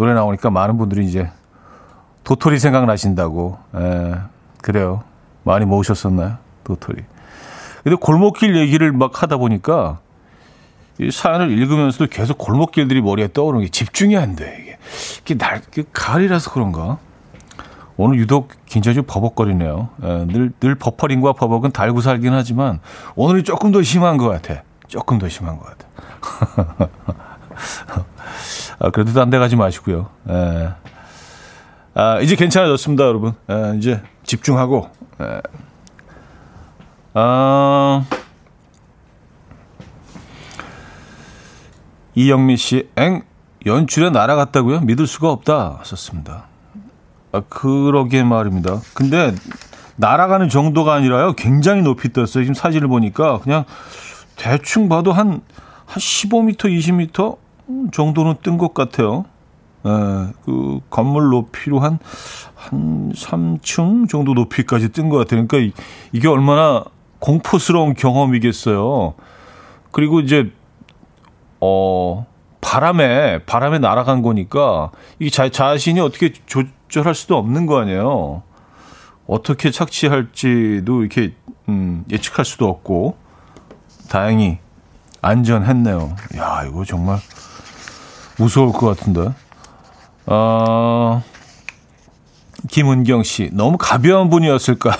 노래 0.00 0.14
나오니까 0.14 0.48
많은 0.48 0.78
분들이 0.78 1.04
이제 1.04 1.30
도토리 2.24 2.58
생각나신다고. 2.58 3.58
예, 3.76 4.14
그래요. 4.62 5.04
많이 5.42 5.66
모으셨었나요? 5.66 6.38
도토리. 6.64 7.04
근데 7.84 7.96
골목길 8.00 8.56
얘기를 8.56 8.92
막 8.92 9.22
하다 9.22 9.36
보니까 9.36 9.98
이 10.98 11.10
사연을 11.10 11.50
읽으면서도 11.50 12.06
계속 12.06 12.38
골목길들이 12.38 13.02
머리에 13.02 13.28
떠오르는 13.30 13.66
게 13.66 13.70
집중이 13.70 14.16
안 14.16 14.36
돼. 14.36 14.56
이게, 14.62 14.78
이게 15.20 15.34
날, 15.36 15.60
그 15.70 15.84
가을이라서 15.92 16.50
그런가? 16.52 16.96
오늘 17.98 18.16
유독 18.16 18.52
굉장히 18.64 18.94
좀 18.94 19.04
버벅거리네요. 19.06 19.90
예, 20.02 20.06
늘, 20.32 20.50
늘 20.60 20.76
버퍼링과 20.76 21.34
버벅은 21.34 21.72
달고 21.72 22.00
살긴 22.00 22.32
하지만 22.32 22.80
오늘이 23.16 23.44
조금 23.44 23.70
더 23.70 23.82
심한 23.82 24.16
것 24.16 24.28
같아. 24.30 24.62
조금 24.88 25.18
더 25.18 25.28
심한 25.28 25.58
것 25.58 25.66
같아. 25.66 26.88
아, 28.80 28.90
그래도 28.90 29.12
딴 29.12 29.30
데 29.30 29.38
가지 29.38 29.56
마시고요. 29.56 30.08
예. 30.30 30.70
아, 31.94 32.20
이제 32.20 32.34
괜찮아졌습니다, 32.34 33.04
여러분. 33.04 33.34
예, 33.50 33.74
이제 33.76 34.00
집중하고. 34.24 34.88
예. 35.20 35.40
아, 37.14 38.04
이영미 42.14 42.56
씨, 42.56 42.88
엥, 42.96 43.22
연출에 43.66 44.10
날아갔다고요? 44.10 44.80
믿을 44.80 45.06
수가 45.06 45.30
없다. 45.30 45.76
하셨습니다. 45.80 46.46
아, 47.32 47.42
그러게 47.48 48.24
말입니다. 48.24 48.80
근데 48.94 49.34
날아가는 49.96 50.48
정도가 50.48 50.94
아니라요. 50.94 51.34
굉장히 51.34 51.82
높이 51.82 52.12
떴어요. 52.12 52.44
지금 52.44 52.54
사진을 52.54 52.88
보니까 52.88 53.38
그냥 53.40 53.64
대충 54.36 54.88
봐도 54.88 55.12
한, 55.12 55.42
한 55.84 55.98
15m, 55.98 56.56
20m 56.56 57.36
정도는 57.92 58.36
뜬 58.42 58.58
것 58.58 58.74
같아요. 58.74 59.24
에, 59.86 59.88
예, 59.88 60.32
그 60.44 60.80
건물 60.90 61.28
높이로 61.30 61.80
한, 61.80 61.98
한 62.54 63.12
3층 63.12 64.08
정도 64.08 64.34
높이까지 64.34 64.90
뜬 64.90 65.08
것 65.08 65.16
같아요. 65.18 65.46
그러니까 65.46 65.78
이 66.12 66.20
게 66.20 66.28
얼마나 66.28 66.84
공포스러운 67.18 67.94
경험이겠어요. 67.94 69.14
그리고 69.92 70.20
이제 70.20 70.50
어 71.60 72.26
바람에 72.60 73.44
바람에 73.44 73.78
날아간 73.78 74.22
거니까 74.22 74.90
이 75.18 75.30
자, 75.30 75.48
자신이 75.50 76.00
어떻게 76.00 76.32
조절할 76.46 77.14
수도 77.14 77.36
없는 77.36 77.66
거 77.66 77.78
아니에요. 77.80 78.42
어떻게 79.26 79.70
착지할지도 79.70 81.00
이렇게 81.00 81.34
음, 81.68 82.04
예측할 82.10 82.44
수도 82.44 82.68
없고 82.68 83.16
다행히 84.08 84.58
안전했네요. 85.22 86.16
야 86.36 86.64
이거 86.66 86.84
정말 86.84 87.18
무서울 88.40 88.72
것 88.72 88.86
같은데. 88.86 89.32
어, 90.26 91.22
김은경 92.70 93.22
씨 93.22 93.50
너무 93.52 93.76
가벼운 93.78 94.30
분이었을까요? 94.30 94.94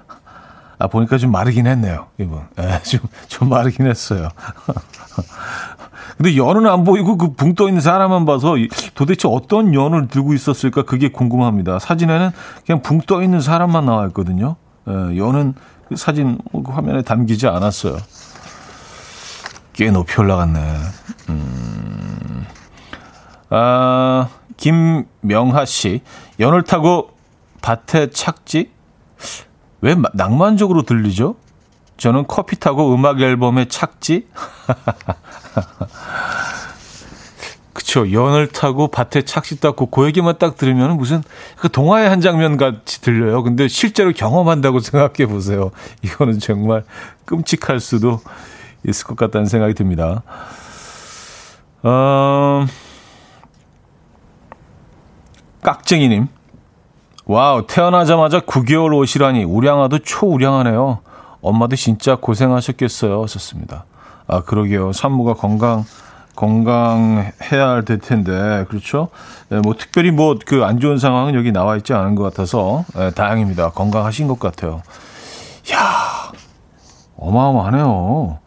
아, 0.78 0.86
보니까 0.88 1.18
좀 1.18 1.30
마르긴 1.32 1.66
했네요, 1.66 2.06
이분. 2.18 2.40
예, 2.58 2.80
좀, 2.82 3.00
좀 3.28 3.48
마르긴 3.50 3.86
했어요. 3.86 4.28
근데 6.16 6.34
연은 6.36 6.66
안 6.66 6.84
보이고 6.84 7.18
그 7.18 7.34
붕 7.34 7.54
떠 7.54 7.68
있는 7.68 7.82
사람만 7.82 8.24
봐서 8.24 8.54
도대체 8.94 9.28
어떤 9.28 9.74
연을 9.74 10.08
들고 10.08 10.32
있었을까 10.32 10.82
그게 10.82 11.10
궁금합니다. 11.10 11.78
사진에는 11.78 12.30
그냥 12.64 12.80
붕 12.82 13.00
떠 13.06 13.22
있는 13.22 13.40
사람만 13.42 13.84
나와 13.84 14.06
있거든요. 14.08 14.56
예, 14.88 15.16
연은 15.18 15.54
그 15.88 15.96
사진 15.96 16.38
그 16.52 16.62
화면에 16.72 17.02
담기지 17.02 17.46
않았어요. 17.48 17.98
꽤 19.74 19.90
높이 19.90 20.18
올라갔네. 20.20 20.60
음. 21.28 21.75
아, 23.50 24.28
김명하 24.56 25.64
씨. 25.64 26.02
연을 26.40 26.62
타고 26.62 27.10
밭에 27.62 28.10
착지? 28.10 28.70
왜 29.80 29.96
낭만적으로 30.14 30.82
들리죠? 30.82 31.36
저는 31.96 32.26
커피 32.26 32.58
타고 32.58 32.94
음악 32.94 33.20
앨범에 33.20 33.66
착지? 33.68 34.26
그쵸. 37.72 38.10
연을 38.12 38.48
타고 38.48 38.88
밭에 38.88 39.22
착지했다고 39.22 39.86
그 39.86 40.06
얘기만 40.06 40.38
딱 40.38 40.56
들으면 40.56 40.96
무슨 40.96 41.22
그 41.56 41.70
동화의 41.70 42.08
한 42.08 42.20
장면 42.20 42.56
같이 42.56 43.00
들려요. 43.00 43.42
근데 43.42 43.68
실제로 43.68 44.12
경험한다고 44.12 44.80
생각해 44.80 45.26
보세요. 45.26 45.70
이거는 46.02 46.38
정말 46.38 46.84
끔찍할 47.26 47.80
수도 47.80 48.20
있을 48.86 49.06
것 49.06 49.16
같다는 49.16 49.46
생각이 49.46 49.74
듭니다. 49.74 50.22
어, 51.82 52.66
깍쟁이님. 55.66 56.28
와우, 57.24 57.66
태어나자마자 57.66 58.38
9개월 58.38 58.96
옷이라니 58.96 59.42
우량아도 59.42 59.98
초우량하네요. 59.98 61.00
엄마도 61.42 61.74
진짜 61.74 62.14
고생하셨겠어요. 62.14 63.20
하셨습니다. 63.24 63.84
아, 64.28 64.42
그러게요. 64.42 64.92
산모가 64.92 65.34
건강, 65.34 65.84
건강해야 66.36 67.82
될 67.84 67.98
텐데, 67.98 68.64
그렇죠? 68.68 69.08
네, 69.48 69.58
뭐, 69.58 69.74
특별히 69.76 70.12
뭐, 70.12 70.36
그 70.46 70.62
안 70.62 70.78
좋은 70.78 70.98
상황은 70.98 71.34
여기 71.34 71.50
나와 71.50 71.76
있지 71.76 71.92
않은 71.92 72.14
것 72.14 72.22
같아서, 72.22 72.84
네, 72.94 73.10
다행입니다. 73.10 73.70
건강하신 73.70 74.28
것 74.28 74.38
같아요. 74.38 74.82
야 75.72 76.30
어마어마하네요. 77.18 78.38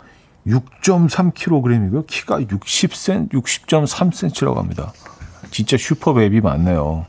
6.3kg이고요. 0.48 2.08
키가 2.08 2.40
60cm, 2.40 3.32
60.3cm라고 3.34 4.56
합니다. 4.56 4.94
진짜 5.52 5.78
슈퍼베이비 5.78 6.42
맞네요. 6.42 7.06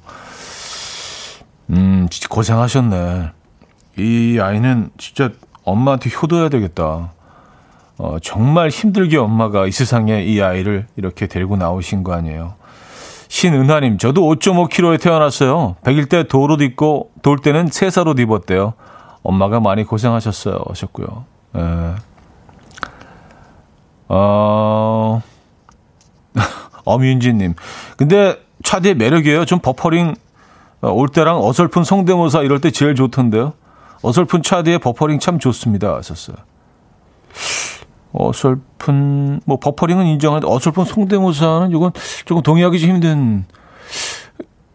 음, 1.71 2.09
진짜 2.11 2.29
고생하셨네. 2.29 3.31
이 3.99 4.39
아이는 4.41 4.91
진짜 4.99 5.31
엄마한테 5.65 6.11
효도해야 6.11 6.49
되겠다. 6.49 7.13
어, 7.99 8.17
정말 8.23 8.71
힘들게 8.71 9.19
엄마가 9.19 9.67
이 9.67 9.71
세상에 9.71 10.23
이 10.23 10.41
아이를 10.41 10.87
이렇게 10.97 11.27
데리고 11.27 11.57
나오신 11.57 12.03
거 12.03 12.15
아니에요. 12.15 12.55
신은하님, 13.29 13.99
저도 13.99 14.23
5.5kg에 14.23 15.01
태어났어요. 15.01 15.77
100일 15.85 16.09
때 16.09 16.25
도로 16.25 16.57
입고, 16.57 17.13
돌 17.23 17.39
때는 17.39 17.69
옷 18.07 18.19
입었대요. 18.19 18.75
엄마가 19.23 19.61
많이 19.61 19.85
고생하셨어요. 19.85 20.65
하셨고요. 20.67 21.25
예. 21.57 21.95
어, 24.09 25.23
엄윤지님. 26.85 27.55
근데 28.01 28.43
차디의 28.63 28.95
매력이에요. 28.95 29.45
좀 29.45 29.59
버퍼링 29.59 30.15
어, 30.81 30.89
올 30.91 31.11
때랑 31.11 31.37
어설픈 31.37 31.85
성대모사 31.85 32.41
이럴 32.41 32.59
때 32.59 32.71
제일 32.71 32.95
좋던데요. 32.95 33.53
어설픈 34.01 34.43
차디의 34.43 34.79
버퍼링 34.79 35.19
참 35.19 35.39
좋습니다. 35.39 35.97
하셨어요. 35.97 36.39
어설픈 38.13 39.43
뭐 39.45 39.59
버퍼링은 39.59 40.07
인정하는데 40.07 40.51
어설픈 40.51 40.87
성대모사는 40.87 41.73
이건 41.73 41.93
조금 42.25 42.43
동의하기 42.43 42.81
좀 42.81 42.89
힘든 42.89 43.45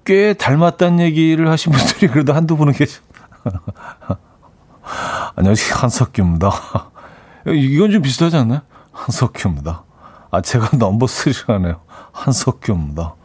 꽤 0.03 0.35
닮았다는 0.35 0.99
얘기를 0.99 1.49
하신 1.49 1.73
분들이 1.73 2.07
그래도 2.07 2.33
한두 2.33 2.55
분은 2.55 2.73
계셔. 2.73 3.01
안녕하세요 5.35 5.75
한석규입니다. 5.77 6.51
이건 7.47 7.89
좀 7.89 8.03
비슷하지 8.03 8.38
않나요? 8.38 8.61
한석규입니다. 8.91 9.83
아 10.29 10.41
제가 10.41 10.77
number 10.77 11.08
three하네요. 11.08 11.85
한석규입니다. 12.15 13.15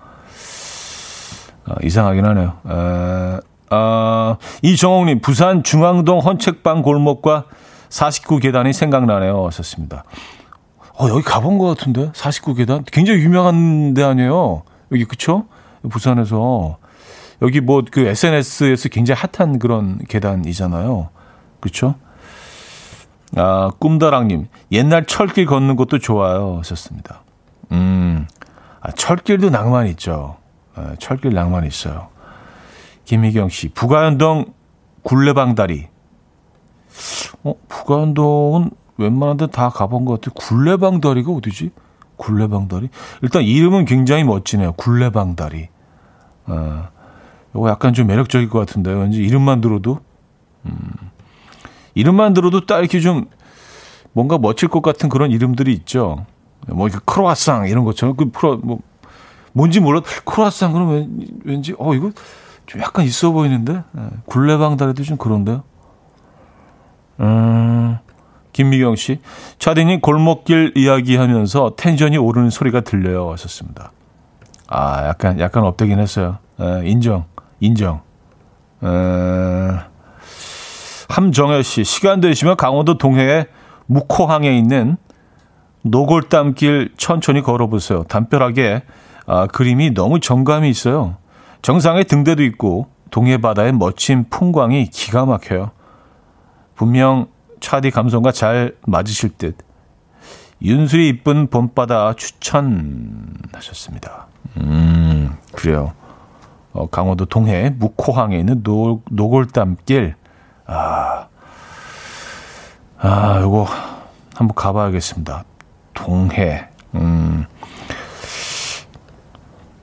아, 1.67 1.75
이상하긴 1.83 2.27
하네요. 2.27 2.57
에, 2.69 3.41
아, 3.71 4.37
이정옥님, 4.63 5.21
부산 5.21 5.63
중앙동 5.63 6.19
헌책방 6.19 6.83
골목과 6.83 7.45
49계단이 7.89 8.73
생각나네요. 8.73 9.47
하셨습니다. 9.47 10.05
어, 10.99 11.09
여기 11.09 11.23
가본 11.23 11.59
것 11.59 11.67
같은데? 11.67 12.11
49계단? 12.13 12.85
굉장히 12.93 13.21
유명한 13.21 13.95
데 13.95 14.03
아니에요? 14.03 14.63
여기, 14.93 15.05
그쵸? 15.05 15.47
부산에서. 15.89 16.79
여기 17.43 17.61
뭐 17.63 17.83
그 17.91 18.01
SNS에서 18.07 18.91
굉장히 18.91 19.19
핫한 19.33 19.59
그런 19.59 19.99
계단이잖아요. 20.09 21.09
그쵸? 21.61 21.95
아, 23.37 23.71
꿈다랑님, 23.79 24.49
옛날 24.73 25.07
철길 25.07 25.47
걷는 25.47 25.77
것도 25.77 25.99
좋아요. 26.01 26.57
하셨습니다. 26.59 27.23
음, 27.73 28.27
아, 28.81 28.91
철길도 28.93 29.51
낭만 29.51 29.87
있죠. 29.89 30.37
아, 30.75 30.95
철길 30.99 31.33
낭만 31.35 31.67
있어요. 31.67 32.09
김희경 33.05 33.49
씨, 33.49 33.69
부가연동 33.69 34.53
굴레방다리. 35.03 35.89
어, 37.45 37.55
부관동은 37.69 38.71
웬만한 38.99 39.37
데 39.37 39.47
다 39.47 39.69
가본 39.71 40.05
것 40.05 40.21
같아요. 40.21 40.35
굴레방다리가 40.35 41.33
어디지? 41.33 41.71
굴레방다리? 42.17 42.89
일단 43.23 43.43
이름은 43.43 43.87
굉장히 43.87 44.25
멋지네요. 44.25 44.73
굴레방다리. 44.73 45.69
어, 46.47 46.89
이거 47.55 47.69
약간 47.69 47.95
좀 47.95 48.07
매력적일 48.07 48.49
것 48.49 48.59
같은데 48.61 48.93
왠지 48.93 49.23
이름만 49.23 49.61
들어도 49.61 50.01
음, 50.67 50.93
이름만 51.95 52.35
들어도 52.35 52.67
딱 52.67 52.81
이렇게 52.81 53.01
좀 53.01 53.27
뭔가 54.13 54.37
멋질 54.39 54.69
것 54.69 54.83
같은 54.83 55.09
그런 55.09 55.31
이름들이 55.31 55.73
있죠. 55.73 56.27
뭐 56.69 56.89
크로아상 57.05 57.69
이런 57.69 57.85
것처럼 57.85 58.17
그 58.17 58.31
프로 58.31 58.59
뭐 58.59 58.81
뭔지 59.53 59.81
몰라 59.81 60.03
크로아상 60.25 60.73
그러면 60.73 61.27
왠지 61.45 61.75
어 61.79 61.95
이거 61.95 62.11
좀 62.67 62.81
약간 62.81 63.05
있어 63.05 63.33
보이는데 63.33 63.83
네. 63.93 64.03
굴레방다리도 64.27 65.03
좀 65.03 65.17
그런데요. 65.17 65.65
음, 67.21 67.99
김미경 68.53 68.97
씨, 68.97 69.21
차디님 69.59 70.01
골목길 70.01 70.73
이야기하면서 70.77 71.75
텐션이 71.77 72.17
오르는 72.17 72.51
소리가 72.51 72.81
들려요. 72.81 73.31
하셨습니다. 73.33 73.93
아, 74.69 75.09
약간 75.09 75.41
약간 75.41 75.65
업되긴 75.65 75.99
했어요. 75.99 76.39
에, 76.61 76.89
인정, 76.89 77.25
인정. 77.59 78.01
에, 78.83 78.87
함정혜 81.09 81.63
씨, 81.63 81.85
시간 81.85 82.21
되시면 82.21 82.57
강원도 82.57 82.97
동해에 82.97 83.47
묵호항에 83.87 84.57
있는 84.57 84.97
노골담길 85.83 86.93
천천히 86.97 87.43
걸어보세요. 87.43 88.05
담벼락에 88.05 88.83
아, 89.27 89.47
그림이 89.47 89.95
너무 89.95 90.21
정감이 90.21 90.69
있어요. 90.69 91.17
정상에 91.63 92.05
등대도 92.05 92.43
있고 92.45 92.89
동해 93.11 93.39
바다의 93.39 93.73
멋진 93.73 94.25
풍광이 94.29 94.87
기가 94.87 95.27
막혀요. 95.27 95.71
분명 96.75 97.27
차디 97.61 97.91
감성과 97.91 98.33
잘 98.33 98.75
맞으실 98.87 99.37
듯. 99.37 99.57
윤술이 100.63 101.09
이쁜 101.09 101.49
봄바다 101.49 102.15
추천하셨습니다. 102.15 104.27
음, 104.59 105.37
그래요. 105.53 105.93
어, 106.73 106.89
강원도 106.89 107.25
동해 107.25 107.71
묵호항에 107.71 108.39
있는 108.39 108.63
노, 108.63 109.03
노골담길. 109.11 110.15
아, 110.67 111.27
아, 112.99 113.41
요거 113.41 113.67
한번 114.35 114.55
가봐야겠습니다. 114.55 115.45
동해. 115.95 116.69
음, 116.95 117.47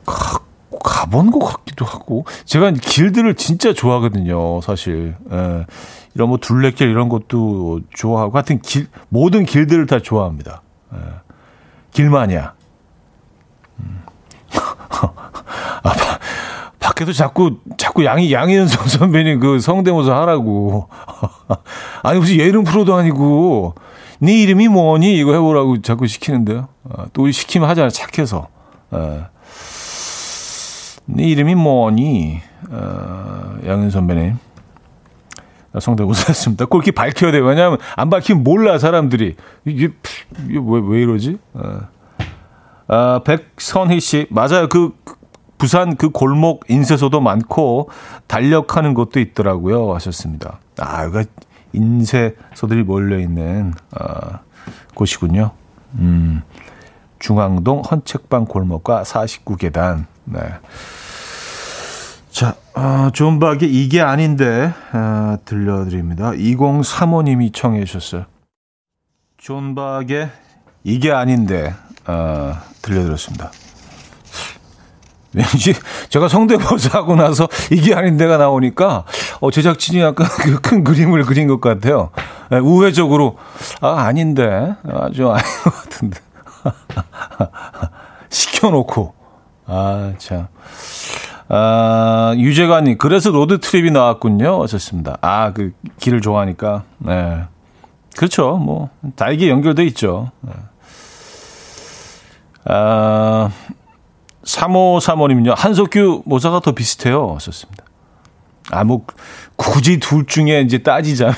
가, 0.06 0.40
가본 0.84 1.32
것 1.32 1.40
같기도 1.40 1.86
하고. 1.86 2.26
제가 2.46 2.72
길들을 2.72 3.36
진짜 3.36 3.74
좋아하거든요, 3.74 4.62
사실. 4.62 5.16
예. 5.32 5.66
이런 6.16 6.30
뭐 6.30 6.38
둘레길 6.40 6.90
이런 6.90 7.10
것도 7.10 7.82
좋아하고 7.94 8.36
하여튼 8.36 8.60
길, 8.60 8.88
모든 9.10 9.46
길들을 9.46 9.86
다 9.86 10.00
좋아합니다. 10.00 10.62
예. 10.94 10.98
길마냐. 11.92 12.54
음. 13.80 14.02
아, 14.52 15.82
바, 15.84 16.20
밖에도 16.80 17.14
자꾸, 17.14 17.58
자꾸 17.78 18.04
양이, 18.06 18.32
양희은성 18.34 18.88
선배님 18.90 19.40
그 19.40 19.60
성대모사 19.60 20.16
하라고. 20.22 20.90
아니, 22.04 22.20
무슨 22.20 22.38
예능 22.38 22.64
프로도 22.64 22.96
아니고, 22.96 23.76
네 24.20 24.42
이름이 24.42 24.68
뭐니? 24.68 25.18
이거 25.18 25.34
해보라고 25.34 25.82
자꾸 25.82 26.08
시키는데요. 26.08 26.68
아, 26.90 27.06
또 27.14 27.30
시키면 27.30 27.70
하잖아요. 27.70 27.90
착해서. 27.90 28.48
예. 28.94 29.26
네 31.06 31.24
이름이 31.24 31.56
뭐니? 31.56 32.42
어, 32.70 33.58
양현 33.66 33.90
선배님. 33.90 34.38
성대모사했습니다. 35.80 36.66
꼭 36.66 36.78
이렇게 36.80 36.92
밝혀야 36.92 37.32
돼요. 37.32 37.46
왜냐하면 37.46 37.78
안 37.96 38.10
밝히면 38.10 38.44
몰라 38.44 38.80
사람들이 38.80 39.36
이게, 39.66 39.90
이게 40.48 40.60
왜, 40.60 40.82
왜 40.84 41.02
이러지? 41.02 41.38
아, 41.54 41.82
아, 42.88 43.22
백선희 43.24 44.00
씨 44.00 44.28
맞아요. 44.30 44.70
그 44.70 44.96
부산 45.58 45.96
그 45.96 46.10
골목 46.10 46.66
인쇄소도 46.70 47.20
많고 47.20 47.90
달력하는 48.28 48.94
곳도 48.94 49.20
있더라고요. 49.20 49.94
하셨습니다. 49.96 50.60
아, 50.80 51.04
여기가 51.06 51.26
인쇄소들이 51.78 52.84
몰려 52.84 53.18
있는 53.20 53.74
아, 53.92 54.40
곳이군요. 54.94 55.52
음, 55.96 56.42
중앙동 57.20 57.82
헌책방 57.82 58.46
골목과 58.46 59.04
49계단. 59.04 60.06
네. 60.26 60.40
자, 62.30 62.56
어, 62.76 63.10
존박의 63.12 63.70
이게 63.74 64.02
아닌데 64.02 64.72
어, 64.94 65.38
들려드립니다. 65.46 66.32
2035님이 66.32 67.54
청해 67.54 67.86
주셨어요. 67.86 68.26
존박의 69.38 70.30
이게 70.84 71.12
아닌데 71.12 71.74
어, 72.06 72.54
들려드렸습니다. 72.82 73.52
왠지 75.34 75.74
제가 76.10 76.28
성대 76.28 76.58
모사 76.58 77.00
하고 77.00 77.16
나서 77.16 77.48
이게 77.72 77.94
아닌 77.94 78.18
데가 78.18 78.38
나오니까 78.38 79.04
어, 79.40 79.52
제작진이 79.52 80.02
약간 80.02 80.28
그 80.42 80.60
큰 80.62 80.84
그림을 80.84 81.24
그린 81.24 81.48
것 81.48 81.62
같아요. 81.62 82.10
네, 82.50 82.60
우회적으로 82.60 83.38
아 83.82 84.02
아닌데 84.02 84.74
아주 84.90 85.30
아닌 85.30 85.44
것 85.64 85.74
같은데 85.74 86.20
시켜놓고 88.30 89.14
아 89.68 90.14
참. 90.18 90.48
아, 91.50 92.34
유재관님, 92.38 92.98
그래서 92.98 93.32
로드트립이 93.32 93.92
나왔군요. 93.92 94.60
어셨습니다. 94.60 95.18
아, 95.22 95.54
그, 95.54 95.72
길을 95.98 96.20
좋아하니까. 96.20 96.84
네. 96.98 97.44
그렇죠. 98.18 98.58
뭐, 98.58 98.90
다 99.16 99.30
이게 99.30 99.50
연결돼 99.50 99.86
있죠. 99.86 100.30
네. 100.42 100.52
아, 102.66 103.50
3535님은요, 104.48 105.56
한석규 105.56 106.24
모사가 106.26 106.62
더 106.62 106.72
비슷해요. 106.72 107.34
어셨습니다. 107.34 107.84
아, 108.72 108.84
뭐, 108.84 109.06
굳이 109.56 110.00
둘 110.00 110.26
중에 110.26 110.62
이제 110.62 110.80
따지자면, 110.80 111.36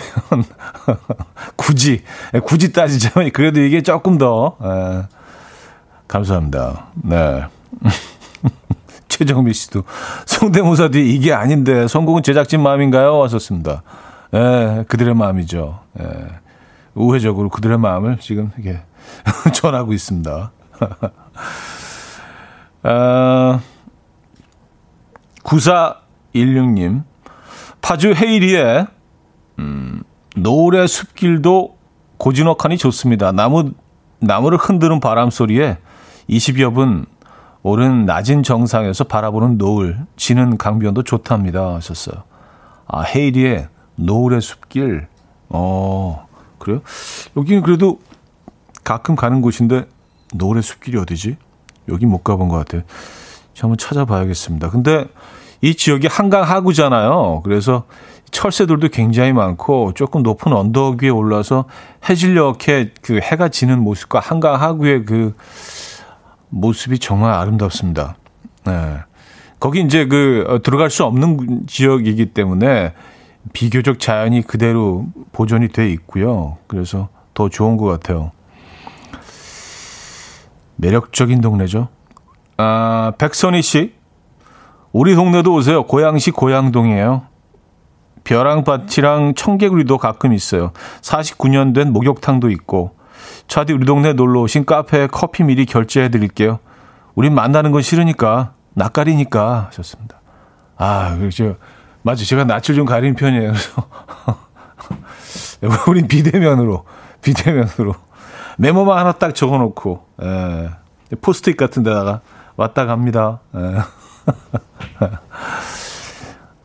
굳이, 1.55 2.03
굳이 2.45 2.71
따지자면, 2.71 3.31
그래도 3.31 3.61
이게 3.61 3.81
조금 3.81 4.17
더, 4.17 4.57
에, 4.63 5.03
감사합니다. 6.07 6.87
네. 7.03 7.43
최정미 9.09 9.53
씨도 9.53 9.83
성대모사 10.25 10.89
뒤 10.89 11.13
이게 11.13 11.33
아닌데 11.33 11.87
성공은 11.87 12.23
제작진 12.23 12.61
마음인가요? 12.61 13.17
왔었습니다. 13.17 13.83
예, 14.33 14.85
그들의 14.87 15.13
마음이죠. 15.13 15.79
예, 15.99 16.05
우회적으로 16.95 17.49
그들의 17.49 17.77
마음을 17.79 18.17
지금 18.19 18.51
이게 18.57 18.79
전하고 19.53 19.93
있습니다. 19.93 20.51
아, 22.83 23.59
9416님, 25.43 27.03
파주 27.81 28.13
헤이리에, 28.13 28.85
음, 29.59 30.03
노을의 30.35 30.87
숲길도 30.87 31.77
고즈넉하니 32.17 32.77
좋습니다. 32.77 33.31
나무, 33.31 33.71
나무를 34.19 34.57
흔드는 34.57 34.99
바람 34.99 35.29
소리에 35.29 35.77
20여 36.29 36.73
분 36.73 37.05
오른 37.63 38.05
낮은 38.05 38.43
정상에서 38.43 39.03
바라보는 39.05 39.57
노을, 39.57 39.99
지는 40.15 40.57
강변도 40.57 41.03
좋답니다. 41.03 41.75
하셨어요. 41.75 42.23
아, 42.87 43.01
헤이리의 43.01 43.67
노을의 43.95 44.41
숲길. 44.41 45.07
어, 45.49 46.27
그래요? 46.57 46.81
여기는 47.35 47.63
그래도 47.63 47.99
가끔 48.83 49.15
가는 49.15 49.41
곳인데, 49.41 49.87
노을의 50.33 50.63
숲길이 50.63 50.97
어디지? 50.97 51.37
여기 51.91 52.05
못 52.05 52.23
가본 52.23 52.49
것 52.49 52.57
같아요. 52.57 52.81
한번 53.59 53.77
찾아봐야겠습니다. 53.77 54.69
근데 54.69 55.05
이 55.61 55.75
지역이 55.75 56.07
한강 56.07 56.43
하구잖아요. 56.43 57.41
그래서 57.43 57.83
철새들도 58.31 58.89
굉장히 58.89 59.33
많고 59.33 59.93
조금 59.95 60.23
높은 60.23 60.53
언덕 60.53 61.03
위에 61.03 61.09
올라서 61.09 61.65
해질녘에 62.07 62.91
그 63.01 63.19
해가 63.21 63.49
지는 63.49 63.79
모습과 63.79 64.19
한강 64.19 64.61
하구의 64.61 65.05
그 65.05 65.35
모습이 66.49 66.99
정말 66.99 67.33
아름답습니다. 67.33 68.15
네. 68.65 68.97
거기 69.59 69.81
이제 69.81 70.05
그 70.05 70.45
어, 70.47 70.61
들어갈 70.61 70.89
수 70.89 71.03
없는 71.03 71.65
지역이기 71.67 72.27
때문에 72.27 72.93
비교적 73.51 73.99
자연이 73.99 74.41
그대로 74.41 75.07
보존이 75.31 75.69
돼 75.69 75.91
있고요. 75.91 76.57
그래서 76.67 77.09
더 77.33 77.49
좋은 77.49 77.77
것 77.77 77.85
같아요. 77.85 78.31
매력적인 80.79 81.41
동네죠. 81.41 81.89
아, 82.57 83.13
백선희 83.17 83.61
씨. 83.61 83.93
우리 84.91 85.15
동네도 85.15 85.53
오세요. 85.53 85.83
고양시 85.83 86.31
고양동이에요. 86.31 87.23
벼랑밭이랑 88.23 89.35
청개구리도 89.35 89.97
가끔 89.97 90.33
있어요. 90.33 90.71
49년 91.01 91.73
된 91.73 91.93
목욕탕도 91.93 92.49
있고 92.51 92.95
차디 93.47 93.73
우리 93.73 93.85
동네 93.85 94.13
놀러 94.13 94.41
오신 94.41 94.65
카페에 94.65 95.07
커피 95.07 95.43
미리 95.43 95.65
결제해 95.65 96.09
드릴게요. 96.09 96.59
우린 97.15 97.33
만나는 97.33 97.71
건 97.71 97.81
싫으니까 97.81 98.53
낯가리니까 98.73 99.67
하셨습니다. 99.67 100.21
아, 100.77 101.15
그렇죠. 101.17 101.57
맞아. 102.01 102.23
제가 102.23 102.45
낯을 102.45 102.75
좀 102.75 102.85
가리는 102.85 103.15
편이에요. 103.15 103.51
그래서 103.51 103.85
우린 105.89 106.07
비대면으로, 106.07 106.85
비대면으로. 107.21 107.95
메모만 108.59 108.97
하나 108.97 109.13
딱 109.13 109.33
적어 109.33 109.57
놓고, 109.57 110.05
예. 110.21 110.69
포스트잇 111.21 111.55
같은 111.55 111.81
데다가 111.81 112.19
왔다 112.57 112.85
갑니다. 112.85 113.39
예. 113.55 113.77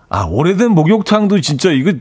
아, 0.09 0.27
오래된 0.29 0.73
목욕탕도 0.73 1.41
진짜 1.41 1.71
이거 1.71 1.93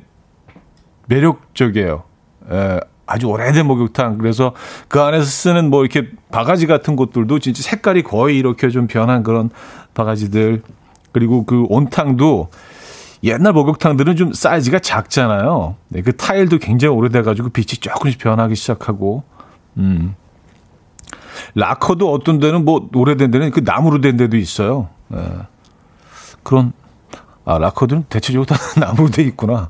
매력적이에요. 1.08 2.04
예. 2.52 2.80
아주 3.06 3.28
오래된 3.28 3.68
목욕탕. 3.68 4.18
그래서 4.18 4.56
그 4.88 5.00
안에서 5.00 5.26
쓰는 5.26 5.70
뭐 5.70 5.86
이렇게 5.86 6.10
바가지 6.32 6.66
같은 6.66 6.96
것들도 6.96 7.38
진짜 7.38 7.62
색깔이 7.62 8.02
거의 8.02 8.40
이렇게 8.40 8.70
좀 8.70 8.88
변한 8.88 9.22
그런 9.22 9.52
바가지들. 9.94 10.64
그리고 11.12 11.46
그 11.46 11.66
온탕도 11.70 12.50
옛날 13.24 13.54
목욕탕들은 13.54 14.16
좀 14.16 14.34
사이즈가 14.34 14.80
작잖아요. 14.80 15.76
네, 15.90 16.02
그 16.02 16.18
타일도 16.18 16.58
굉장히 16.58 16.96
오래돼가지고 16.96 17.50
빛이 17.50 17.68
조금씩 17.80 18.20
변하기 18.20 18.56
시작하고, 18.56 19.24
음. 19.78 20.16
라커도 21.56 22.12
어떤 22.12 22.40
데는 22.40 22.66
뭐 22.66 22.90
오래된 22.94 23.32
데는 23.32 23.52
그 23.52 23.62
나무로 23.64 24.02
된 24.02 24.18
데도 24.18 24.38
있어요. 24.38 24.90
네. 25.08 25.20
그런, 26.44 26.74
아, 27.46 27.58
라커들은 27.58 28.06
대체적으로 28.10 28.46
다 28.46 28.56
나무로 28.80 29.10
돼 29.10 29.24
있구나. 29.24 29.70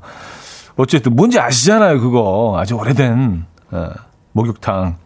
어쨌든 0.76 1.14
뭔지 1.14 1.38
아시잖아요, 1.38 2.00
그거. 2.00 2.56
아주 2.58 2.74
오래된, 2.74 3.46
네, 3.70 3.88
목욕탕. 4.32 4.96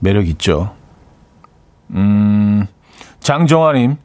매력 0.00 0.28
있죠. 0.28 0.74
음, 1.90 2.66
장정아님, 3.20 3.96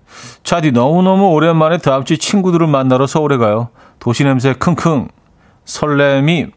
차디 0.43 0.71
너무너무 0.71 1.29
오랜만에 1.29 1.77
다음주 1.77 2.17
친구들을 2.17 2.65
만나러 2.67 3.07
서울에 3.07 3.37
가요. 3.37 3.69
도시 3.99 4.23
냄새 4.23 4.53
킁킁. 4.53 5.09
설렘이 5.65 6.47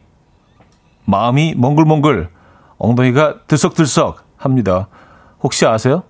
마음이 1.05 1.53
몽글몽글. 1.55 2.29
엉덩이가 2.77 3.45
들썩들썩 3.47 4.23
합니다. 4.37 4.87
혹시 5.41 5.65
아세요? 5.65 6.03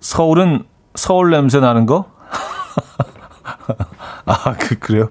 서울은 0.00 0.64
서울 0.94 1.30
냄새 1.30 1.60
나는 1.60 1.86
거? 1.86 2.06
아, 4.26 4.52
그, 4.58 4.78
그래요? 4.78 5.08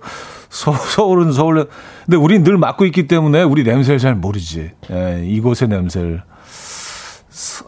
서, 0.49 0.71
서울은 0.73 1.31
서울 1.31 1.55
냄 1.55 1.65
근데 2.05 2.17
우린 2.17 2.43
늘 2.43 2.57
맡고 2.57 2.85
있기 2.85 3.07
때문에 3.07 3.43
우리 3.43 3.63
냄새를 3.63 3.97
잘 3.99 4.15
모르지. 4.15 4.71
예, 4.91 5.21
이곳의 5.25 5.67
냄새를. 5.69 6.23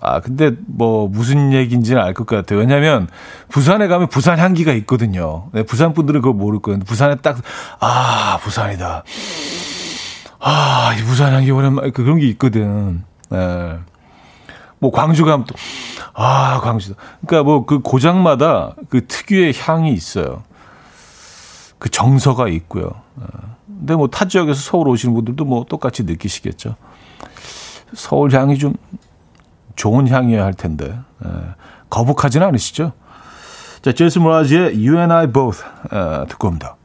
아, 0.02 0.20
근데 0.20 0.52
뭐 0.68 1.08
무슨 1.08 1.52
얘기인지는 1.52 2.02
알 2.02 2.14
것 2.14 2.26
같아요. 2.28 2.60
왜냐면 2.60 3.08
부산에 3.50 3.88
가면 3.88 4.08
부산 4.10 4.38
향기가 4.38 4.72
있거든요. 4.74 5.48
네, 5.54 5.64
부산 5.64 5.94
분들은 5.94 6.22
그걸 6.22 6.36
모를 6.36 6.60
거예요. 6.60 6.80
부산에 6.86 7.16
딱, 7.16 7.38
아, 7.80 8.38
부산이다. 8.42 9.04
아, 10.48 10.94
이 10.96 11.04
부산 11.04 11.34
향기 11.34 11.50
오랜만에 11.50 11.90
그 11.90 12.04
그런 12.04 12.20
게 12.20 12.28
있거든. 12.28 13.04
네. 13.30 13.80
뭐 14.78 14.92
광주 14.92 15.26
가면 15.26 15.46
또, 15.48 15.56
아, 16.14 16.60
광주다. 16.62 17.02
그러니까 17.26 17.44
뭐 17.44 17.66
그 17.66 17.80
고장마다 17.80 18.76
그 18.90 19.08
특유의 19.08 19.54
향이 19.58 19.92
있어요. 19.92 20.44
그 21.80 21.90
정서가 21.90 22.48
있고요. 22.50 22.92
네. 23.16 23.26
근데 23.66 23.96
뭐 23.96 24.08
타 24.08 24.26
지역에서 24.26 24.60
서울 24.62 24.88
오시는 24.90 25.16
분들도 25.16 25.46
뭐 25.46 25.66
똑같이 25.68 26.04
느끼시겠죠. 26.04 26.76
서울 27.96 28.32
향이 28.32 28.60
좀 28.60 28.76
좋은 29.76 30.08
향이어야 30.08 30.44
할 30.46 30.54
텐데 30.54 30.96
에, 31.26 31.28
거북하지는 31.90 32.46
않으시죠? 32.48 32.94
자, 33.82 33.92
제이슨 33.94 34.22
모라지의 34.22 34.76
You 34.76 34.98
and 34.98 35.12
I 35.14 35.28
Both 35.28 35.64
에, 35.92 36.26
듣고 36.28 36.48
옵니다. 36.50 36.76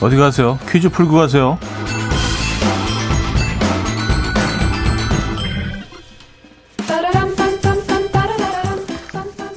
어디 0.00 0.16
가세요? 0.16 0.58
퀴즈 0.68 0.88
풀고 0.88 1.16
가세요. 1.16 1.58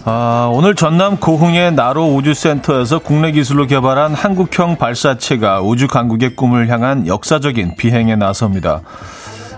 아, 0.05 0.49
오늘 0.51 0.75
전남 0.75 1.17
고흥의 1.17 1.73
나로 1.73 2.13
우주센터에서 2.15 2.99
국내 2.99 3.31
기술로 3.31 3.67
개발한 3.67 4.15
한국형 4.15 4.77
발사체가 4.77 5.61
우주 5.61 5.87
강국의 5.87 6.35
꿈을 6.35 6.69
향한 6.69 7.07
역사적인 7.07 7.75
비행에 7.77 8.15
나섭니다. 8.15 8.81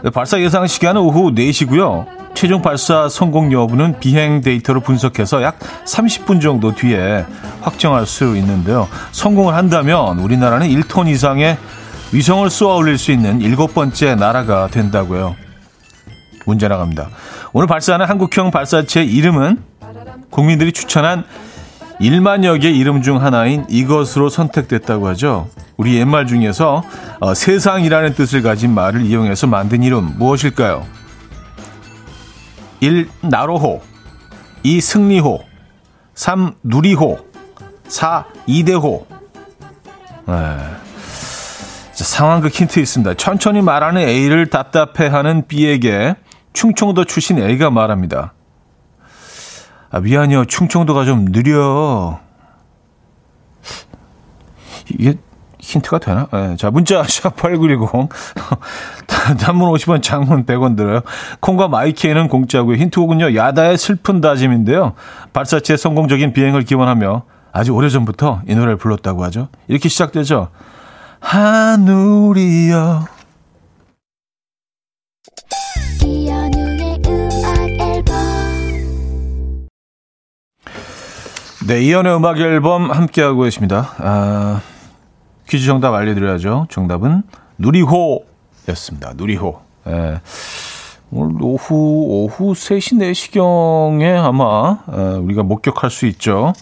네, 0.05 0.11
발사 0.11 0.39
예상 0.39 0.67
시간은 0.67 1.01
오후 1.01 1.31
4시고요. 1.31 2.05
최종 2.35 2.61
발사 2.61 3.09
성공 3.09 3.51
여부는 3.51 3.99
비행 3.99 4.41
데이터로 4.41 4.81
분석해서 4.81 5.41
약 5.41 5.57
30분 5.57 6.39
정도 6.39 6.75
뒤에 6.75 7.25
확정할 7.61 8.05
수 8.05 8.37
있는데요. 8.37 8.87
성공을 9.13 9.55
한다면 9.55 10.19
우리나라는 10.19 10.67
1톤 10.67 11.07
이상의 11.07 11.57
위성을 12.11 12.47
쏘아 12.47 12.75
올릴 12.75 12.99
수 12.99 13.11
있는 13.11 13.41
일곱 13.41 13.73
번째 13.73 14.13
나라가 14.13 14.67
된다고요. 14.67 15.35
문제 16.45 16.67
나갑니다. 16.67 17.09
오늘 17.51 17.65
발사하는 17.65 18.05
한국형 18.05 18.51
발사체 18.51 19.03
이름은 19.03 19.57
국민들이 20.29 20.71
추천한 20.71 21.23
1만여 21.99 22.61
개 22.61 22.69
이름 22.69 23.01
중 23.01 23.21
하나인 23.21 23.65
이것으로 23.69 24.29
선택됐다고 24.29 25.07
하죠. 25.09 25.49
우리 25.77 25.95
옛말 25.95 26.27
중에서 26.27 26.83
어, 27.19 27.33
세상이라는 27.33 28.13
뜻을 28.13 28.41
가진 28.41 28.73
말을 28.73 29.05
이용해서 29.05 29.47
만든 29.47 29.83
이름 29.83 30.15
무엇일까요? 30.17 30.85
1. 32.79 33.09
나로호 33.21 33.81
2. 34.63 34.81
승리호 34.81 35.43
3. 36.13 36.53
누리호 36.63 37.19
4. 37.87 38.25
이대호 38.45 39.07
네. 40.27 40.57
상황극 41.91 42.51
힌트 42.51 42.79
있습니다. 42.79 43.13
천천히 43.15 43.61
말하는 43.61 44.01
A를 44.01 44.49
답답해하는 44.49 45.47
B에게 45.47 46.15
충청도 46.53 47.05
출신 47.05 47.39
A가 47.39 47.69
말합니다. 47.69 48.34
아, 49.89 49.99
미안해요. 49.99 50.45
충청도가 50.45 51.05
좀 51.05 51.25
느려. 51.25 52.19
이게 54.89 55.15
힌트가 55.59 55.99
되나? 55.99 56.27
네, 56.31 56.55
자, 56.57 56.69
문자 56.69 57.01
샵8910. 57.03 58.09
단문 59.39 59.71
50원, 59.71 60.01
장문 60.01 60.45
100원 60.45 60.77
들어요. 60.77 61.01
콩과 61.39 61.67
마이케이는 61.67 62.27
공짜고요. 62.27 62.77
힌트곡은요. 62.77 63.35
야다의 63.35 63.77
슬픈 63.77 64.21
다짐인데요. 64.21 64.93
발사체의 65.33 65.77
성공적인 65.77 66.33
비행을 66.33 66.63
기원하며 66.63 67.23
아주 67.51 67.71
오래전부터 67.73 68.41
이 68.47 68.53
노래를 68.53 68.75
불렀다고 68.77 69.23
하죠. 69.25 69.47
이렇게 69.67 69.89
시작되죠. 69.89 70.49
하늘이여 71.19 73.05
네, 81.67 81.81
이연의 81.81 82.15
음악 82.15 82.39
앨범 82.39 82.91
함께하고 82.91 83.41
계십니다. 83.41 83.95
아, 83.97 84.61
퀴즈 85.49 85.65
정답 85.65 85.95
알려드려야죠. 85.95 86.67
정답은 86.69 87.23
누리호였습니다. 87.57 89.13
누리호. 89.15 89.59
예. 89.87 90.21
오늘 91.09 91.41
오후, 91.41 91.73
오후 92.07 92.53
3시, 92.53 92.99
4시경에 92.99 94.23
아마 94.23 94.77
에, 94.93 95.17
우리가 95.17 95.41
목격할 95.41 95.89
수 95.89 96.05
있죠. 96.07 96.53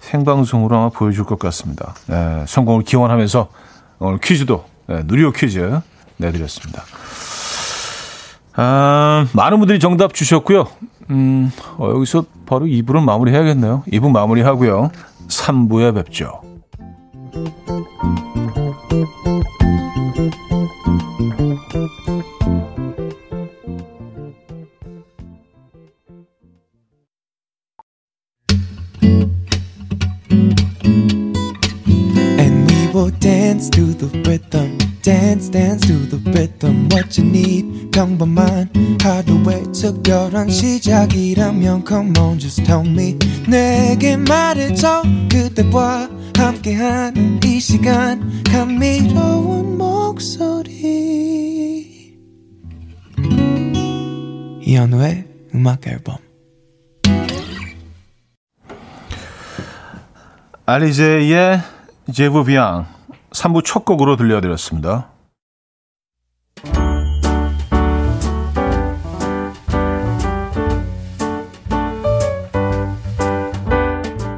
생방송으로 0.00 0.76
아마 0.76 0.88
보여줄 0.88 1.24
것 1.24 1.38
같습니다. 1.38 1.94
예, 2.10 2.44
성공을 2.46 2.84
기원하면서 2.84 3.48
오늘 3.98 4.18
퀴즈도 4.18 4.64
예, 4.90 5.02
누리호 5.04 5.32
퀴즈 5.32 5.80
내드렸습니다. 6.18 6.84
아, 8.56 9.26
많은 9.32 9.58
분들이 9.58 9.78
정답 9.78 10.14
주셨고요. 10.14 10.66
음, 11.10 11.50
어, 11.76 11.90
여기서 11.90 12.24
바로 12.46 12.66
2부를 12.66 13.02
마무리해야겠네요. 13.02 13.82
2부 13.88 14.10
마무리하고요. 14.10 14.90
3부에 15.28 15.94
뵙죠. 15.94 16.40
특별한 39.84 40.48
시작이라면 40.48 41.84
Come 41.86 42.18
on 42.18 42.38
just 42.38 42.64
tell 42.64 42.88
me. 42.88 43.18
내게 43.46 44.16
말해줘 44.16 45.02
그대와 45.30 46.08
함께한 46.34 47.40
이 47.44 47.60
시간. 47.60 48.42
감미로운 48.44 49.76
목소리. 49.76 50.72
이현우의 54.62 55.26
음악 55.54 55.86
앨범. 55.86 56.16
알리제이의 60.64 61.60
제부비앙 62.10 62.86
3부 63.32 63.62
첫 63.66 63.84
곡으로 63.84 64.16
들려드렸습니다. 64.16 65.13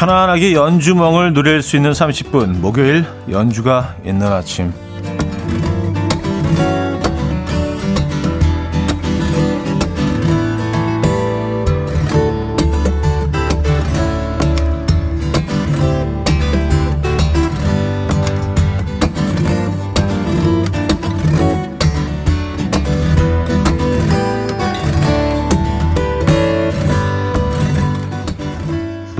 편안하게 0.00 0.54
연주멍을 0.54 1.34
누릴 1.34 1.60
수 1.60 1.76
있는 1.76 1.92
30분. 1.92 2.60
목요일 2.60 3.04
연주가 3.30 3.94
있는 4.02 4.32
아침 4.32 4.72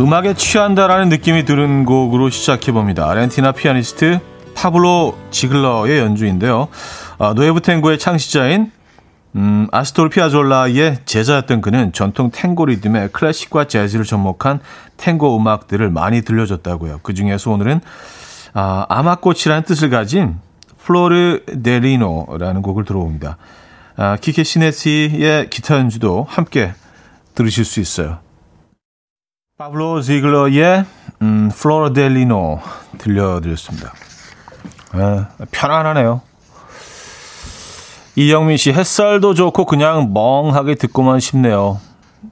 음악에 0.01 0.33
취한다라는 0.33 1.11
느낌이 1.11 1.45
드는 1.45 1.85
곡으로 1.85 2.31
시작해봅니다. 2.31 3.07
아르헨티나 3.11 3.53
피아니스트 3.53 4.19
파블로 4.55 5.15
지글러의 5.31 5.99
연주인데요. 5.99 6.69
아, 7.19 7.35
nuevo 7.35 7.61
탱고의 7.61 7.99
창시자인 7.99 8.73
음, 9.37 9.69
아스토르 9.71 10.09
피아졸라의 10.09 11.01
제자였던 11.05 11.61
그는 11.61 11.93
전통 11.93 12.31
탱고 12.31 12.65
리듬의 12.65 13.11
클래식과 13.13 13.67
재즈를 13.67 14.07
접목한 14.07 14.61
탱고 14.97 15.37
음악들을 15.37 15.91
많이 15.91 16.23
들려줬다고요. 16.23 17.01
그 17.03 17.13
중에서 17.13 17.51
오늘은 17.51 17.83
아, 18.55 18.87
아마꽃이라는 18.89 19.65
뜻을 19.65 19.91
가진 19.91 20.39
Flor 20.83 21.41
de 21.63 21.80
Lino라는 21.80 22.63
곡을 22.63 22.87
들어봅니다. 22.87 23.37
아, 23.97 24.17
키케 24.17 24.45
시네시의 24.45 25.51
기타 25.51 25.77
연주도 25.77 26.27
함께 26.27 26.73
들으실 27.35 27.67
수 27.67 27.81
있어요. 27.81 28.30
파블로 29.61 30.01
지글러의 30.01 30.87
음, 31.21 31.51
플로르델리노 31.55 32.61
들려드렸습니다. 32.97 33.93
아, 34.93 35.29
편안하네요. 35.51 36.23
이영민 38.17 38.57
씨, 38.57 38.73
햇살도 38.73 39.35
좋고 39.35 39.67
그냥 39.67 40.15
멍하게 40.15 40.77
듣고만 40.77 41.21
싶네요. 41.21 41.79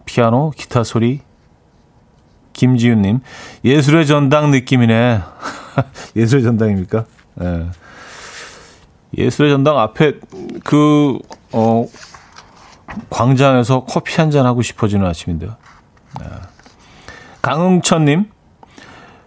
피아노, 0.06 0.52
기타 0.56 0.82
소리. 0.84 1.20
김지윤님, 2.54 3.20
예술의 3.62 4.06
전당 4.06 4.50
느낌이네. 4.50 5.20
예술의 6.16 6.42
전당입니까? 6.44 7.04
예. 7.42 7.66
예술의 9.18 9.50
전당 9.50 9.78
앞에 9.78 10.14
그, 10.64 11.18
어, 11.52 11.86
광장에서 13.10 13.84
커피 13.84 14.16
한 14.16 14.30
잔 14.30 14.46
하고 14.46 14.62
싶어지는 14.62 15.06
아침인데요. 15.06 15.56
예. 16.22 16.57
강흥천님, 17.48 18.26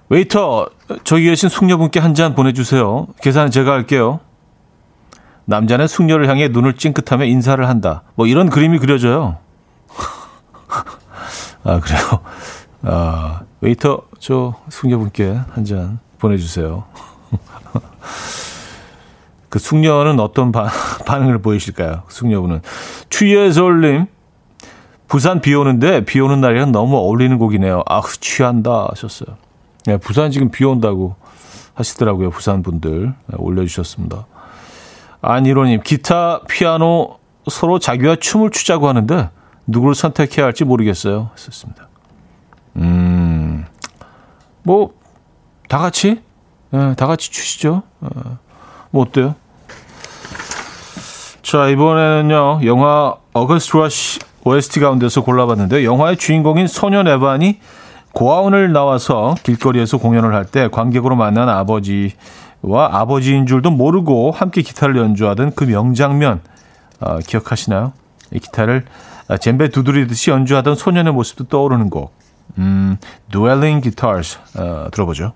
웨이터, 0.09 0.69
저기 1.03 1.25
계신 1.25 1.49
숙녀분께 1.49 1.99
한 1.99 2.13
잔 2.13 2.35
보내주세요. 2.35 3.07
계산은 3.19 3.49
제가 3.49 3.71
할게요. 3.71 4.19
남자는 5.45 5.87
숙녀를 5.87 6.29
향해 6.29 6.47
눈을 6.47 6.75
찡긋하며 6.75 7.25
인사를 7.25 7.67
한다. 7.67 8.03
뭐 8.13 8.27
이런 8.27 8.51
그림이 8.51 8.77
그려져요. 8.77 9.37
아, 11.63 11.79
그래요? 11.79 11.99
아, 12.83 13.41
웨이터, 13.61 14.03
저 14.19 14.53
숙녀분께 14.69 15.39
한 15.53 15.65
잔 15.65 15.97
보내주세요. 16.19 16.83
그 19.49 19.57
숙녀는 19.57 20.19
어떤 20.19 20.51
바, 20.51 20.69
반응을 21.07 21.41
보이실까요? 21.41 22.03
숙녀분은. 22.07 22.61
추예솔님, 23.09 24.05
부산 25.11 25.41
비 25.41 25.53
오는데 25.53 26.05
비 26.05 26.21
오는 26.21 26.39
날이랑 26.39 26.71
너무 26.71 26.95
어울리는 26.95 27.37
곡이네요. 27.37 27.83
아, 27.85 28.01
취한다 28.21 28.87
하셨어요. 28.91 29.35
네, 29.85 29.97
부산 29.97 30.31
지금 30.31 30.51
비 30.51 30.63
온다고 30.63 31.17
하시더라고요. 31.73 32.29
부산 32.29 32.63
분들 32.63 33.13
네, 33.25 33.35
올려주셨습니다. 33.37 34.25
안일호님, 35.21 35.81
기타, 35.83 36.39
피아노 36.47 37.17
서로 37.49 37.77
자기와 37.77 38.15
춤을 38.15 38.51
추자고 38.51 38.87
하는데 38.87 39.29
누구를 39.67 39.95
선택해야 39.95 40.45
할지 40.45 40.63
모르겠어요. 40.63 41.31
했었습니다. 41.37 41.89
음, 42.77 43.65
뭐, 44.63 44.93
다 45.67 45.79
같이, 45.79 46.21
네, 46.69 46.95
다 46.95 47.05
같이 47.05 47.29
추시죠. 47.29 47.83
네, 47.99 48.09
뭐 48.91 49.01
어때요? 49.03 49.35
자, 51.41 51.67
이번에는요, 51.67 52.61
영화 52.63 53.17
어거스트 53.33 53.75
러시 53.75 54.30
OST 54.43 54.79
가운데서 54.79 55.23
골라봤는데 55.23 55.83
영화의 55.85 56.17
주인공인 56.17 56.67
소년 56.67 57.07
에반이 57.07 57.59
고아원을 58.13 58.73
나와서 58.73 59.35
길거리에서 59.43 59.97
공연을 59.97 60.33
할 60.33 60.45
때 60.45 60.67
관객으로 60.69 61.15
만난 61.15 61.47
아버지와 61.47 62.89
아버지인 62.91 63.45
줄도 63.45 63.71
모르고 63.71 64.31
함께 64.31 64.61
기타를 64.61 64.97
연주하던 64.97 65.53
그 65.55 65.63
명장면 65.63 66.41
어, 66.99 67.19
기억하시나요? 67.19 67.93
이 68.33 68.39
기타를 68.39 68.85
젬베 69.39 69.69
두드리듯이 69.69 70.29
연주하던 70.31 70.75
소년의 70.75 71.13
모습도 71.13 71.45
떠오르는 71.45 71.89
곡. 71.89 72.13
음, 72.57 72.97
Dueling 73.31 73.81
Guitars 73.81 74.39
어, 74.57 74.87
들어보죠. 74.91 75.31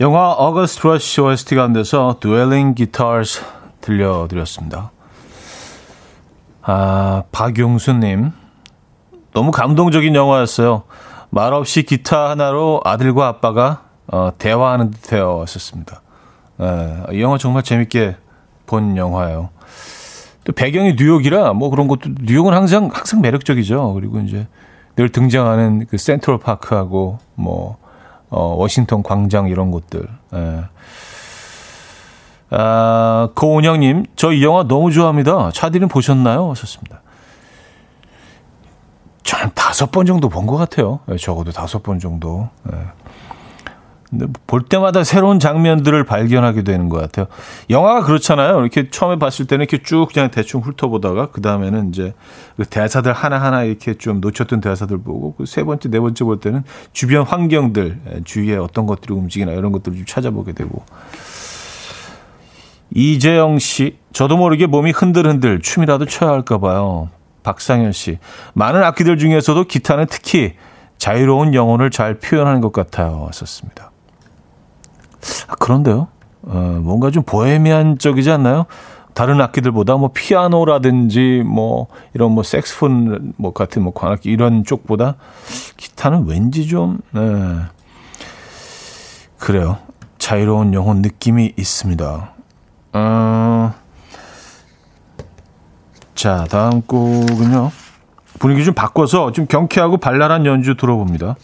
영화 0.00 0.30
어거스트 0.30 0.86
러시 0.86 1.20
OST 1.20 1.54
가운데서 1.54 2.16
Dueling 2.20 2.74
Guitars 2.74 3.44
들려드렸습니다. 3.82 4.90
아, 6.62 7.24
박용수님. 7.32 8.32
너무 9.32 9.50
감동적인 9.50 10.14
영화였어요. 10.14 10.82
말없이 11.30 11.84
기타 11.84 12.30
하나로 12.30 12.80
아들과 12.84 13.28
아빠가 13.28 13.84
어, 14.08 14.30
대화하는 14.36 14.90
듯 14.90 15.02
되었었습니다. 15.02 16.02
예, 16.60 17.02
이 17.12 17.22
영화 17.22 17.38
정말 17.38 17.62
재밌게 17.62 18.16
본 18.66 18.96
영화예요. 18.96 19.50
또 20.44 20.52
배경이 20.52 20.94
뉴욕이라 20.94 21.52
뭐 21.52 21.70
그런 21.70 21.86
것도 21.86 22.10
뉴욕은 22.22 22.52
항상 22.52 22.90
항상 22.92 23.20
매력적이죠. 23.20 23.94
그리고 23.94 24.18
이제 24.20 24.48
늘 24.96 25.10
등장하는 25.10 25.86
그 25.88 25.96
센트럴 25.96 26.38
파크하고 26.38 27.18
뭐 27.36 27.76
어, 28.30 28.54
워싱턴 28.56 29.02
광장 29.02 29.48
이런 29.48 29.70
곳들. 29.70 30.08
예. 30.34 30.64
아, 32.50 33.28
고은영님, 33.36 34.06
저 34.16 34.32
이 34.32 34.42
영화 34.44 34.64
너무 34.64 34.90
좋아합니다. 34.90 35.50
차디는 35.52 35.88
보셨나요? 35.88 36.50
하셨습니다. 36.50 37.02
전 39.22 39.50
다섯 39.54 39.90
번 39.92 40.06
정도 40.06 40.28
본 40.28 40.46
것 40.46 40.56
같아요. 40.56 41.00
예, 41.10 41.16
적어도 41.16 41.52
다섯 41.52 41.82
번 41.82 41.98
정도. 41.98 42.48
예. 42.72 42.78
근데 44.08 44.26
볼 44.48 44.62
때마다 44.64 45.04
새로운 45.04 45.38
장면들을 45.38 46.02
발견하게 46.02 46.64
되는 46.64 46.88
것 46.88 47.00
같아요. 47.00 47.26
영화가 47.68 48.02
그렇잖아요. 48.02 48.58
이렇게 48.60 48.90
처음에 48.90 49.20
봤을 49.20 49.46
때는 49.46 49.66
이렇게 49.70 49.84
쭉 49.84 50.08
그냥 50.12 50.32
대충 50.32 50.62
훑어보다가 50.62 51.30
그 51.30 51.40
다음에는 51.40 51.90
이제 51.90 52.12
그 52.56 52.64
대사들 52.64 53.12
하나 53.12 53.40
하나 53.40 53.62
이렇게 53.62 53.94
좀 53.94 54.20
놓쳤던 54.20 54.60
대사들 54.62 54.98
보고 54.98 55.36
그 55.36 55.44
세 55.46 55.62
번째, 55.62 55.90
네 55.90 56.00
번째 56.00 56.24
볼 56.24 56.40
때는 56.40 56.64
주변 56.92 57.22
환경들, 57.24 58.00
예, 58.16 58.20
주위에 58.24 58.56
어떤 58.56 58.86
것들이 58.86 59.14
움직이나 59.14 59.52
이런 59.52 59.70
것들을 59.70 59.96
좀 59.98 60.04
찾아보게 60.06 60.54
되고. 60.54 60.84
이재영 62.94 63.58
씨, 63.58 63.98
저도 64.12 64.36
모르게 64.36 64.66
몸이 64.66 64.90
흔들흔들 64.90 65.60
춤이라도 65.60 66.06
춰야 66.06 66.30
할까 66.30 66.58
봐요. 66.58 67.08
박상현 67.42 67.92
씨, 67.92 68.18
많은 68.54 68.82
악기들 68.82 69.16
중에서도 69.18 69.64
기타는 69.64 70.06
특히 70.10 70.54
자유로운 70.98 71.54
영혼을 71.54 71.90
잘 71.90 72.18
표현하는 72.18 72.60
것 72.60 72.72
같아요. 72.72 73.22
왔었습니다. 73.22 73.90
아, 75.48 75.54
그런데요. 75.56 76.08
어, 76.42 76.80
뭔가 76.82 77.10
좀 77.10 77.22
보헤미안적이지 77.22 78.30
않나요? 78.30 78.66
다른 79.14 79.40
악기들보다 79.40 79.96
뭐 79.96 80.10
피아노라든지 80.14 81.42
뭐 81.44 81.88
이런 82.14 82.32
뭐 82.32 82.42
색스폰 82.42 83.34
뭐 83.36 83.52
같은 83.52 83.82
뭐 83.82 83.92
관악기 83.92 84.30
이런 84.30 84.64
쪽보다 84.64 85.16
기타는 85.76 86.26
왠지 86.26 86.66
좀 86.68 87.00
네. 87.12 87.20
그래요. 89.38 89.78
자유로운 90.18 90.74
영혼 90.74 91.02
느낌이 91.02 91.54
있습니다. 91.56 92.34
어, 92.92 93.72
자 96.14 96.44
다음 96.50 96.82
곡은요. 96.82 97.70
분위기 98.38 98.64
좀 98.64 98.74
바꿔서 98.74 99.32
좀 99.32 99.46
경쾌하고 99.46 99.98
발랄한 99.98 100.46
연주 100.46 100.76
들어봅니다. 100.76 101.36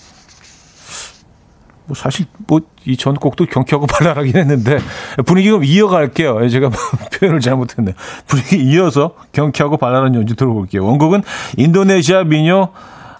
뭐 1.86 1.94
사실 1.94 2.26
뭐 2.46 2.60
이 2.86 2.96
전 2.96 3.14
곡도 3.14 3.46
경쾌하고 3.46 3.86
발랄하긴 3.90 4.36
했는데 4.36 4.78
분위기 5.26 5.48
좀 5.48 5.64
이어갈게요. 5.64 6.48
제가 6.48 6.70
표현을 7.18 7.40
잘못했네요. 7.40 7.94
분위기 8.26 8.62
이어서 8.62 9.14
경쾌하고 9.32 9.76
발랄한 9.76 10.14
연주 10.14 10.36
들어볼게요. 10.36 10.84
원곡은 10.86 11.22
인도네시아 11.56 12.24
민요 12.24 12.68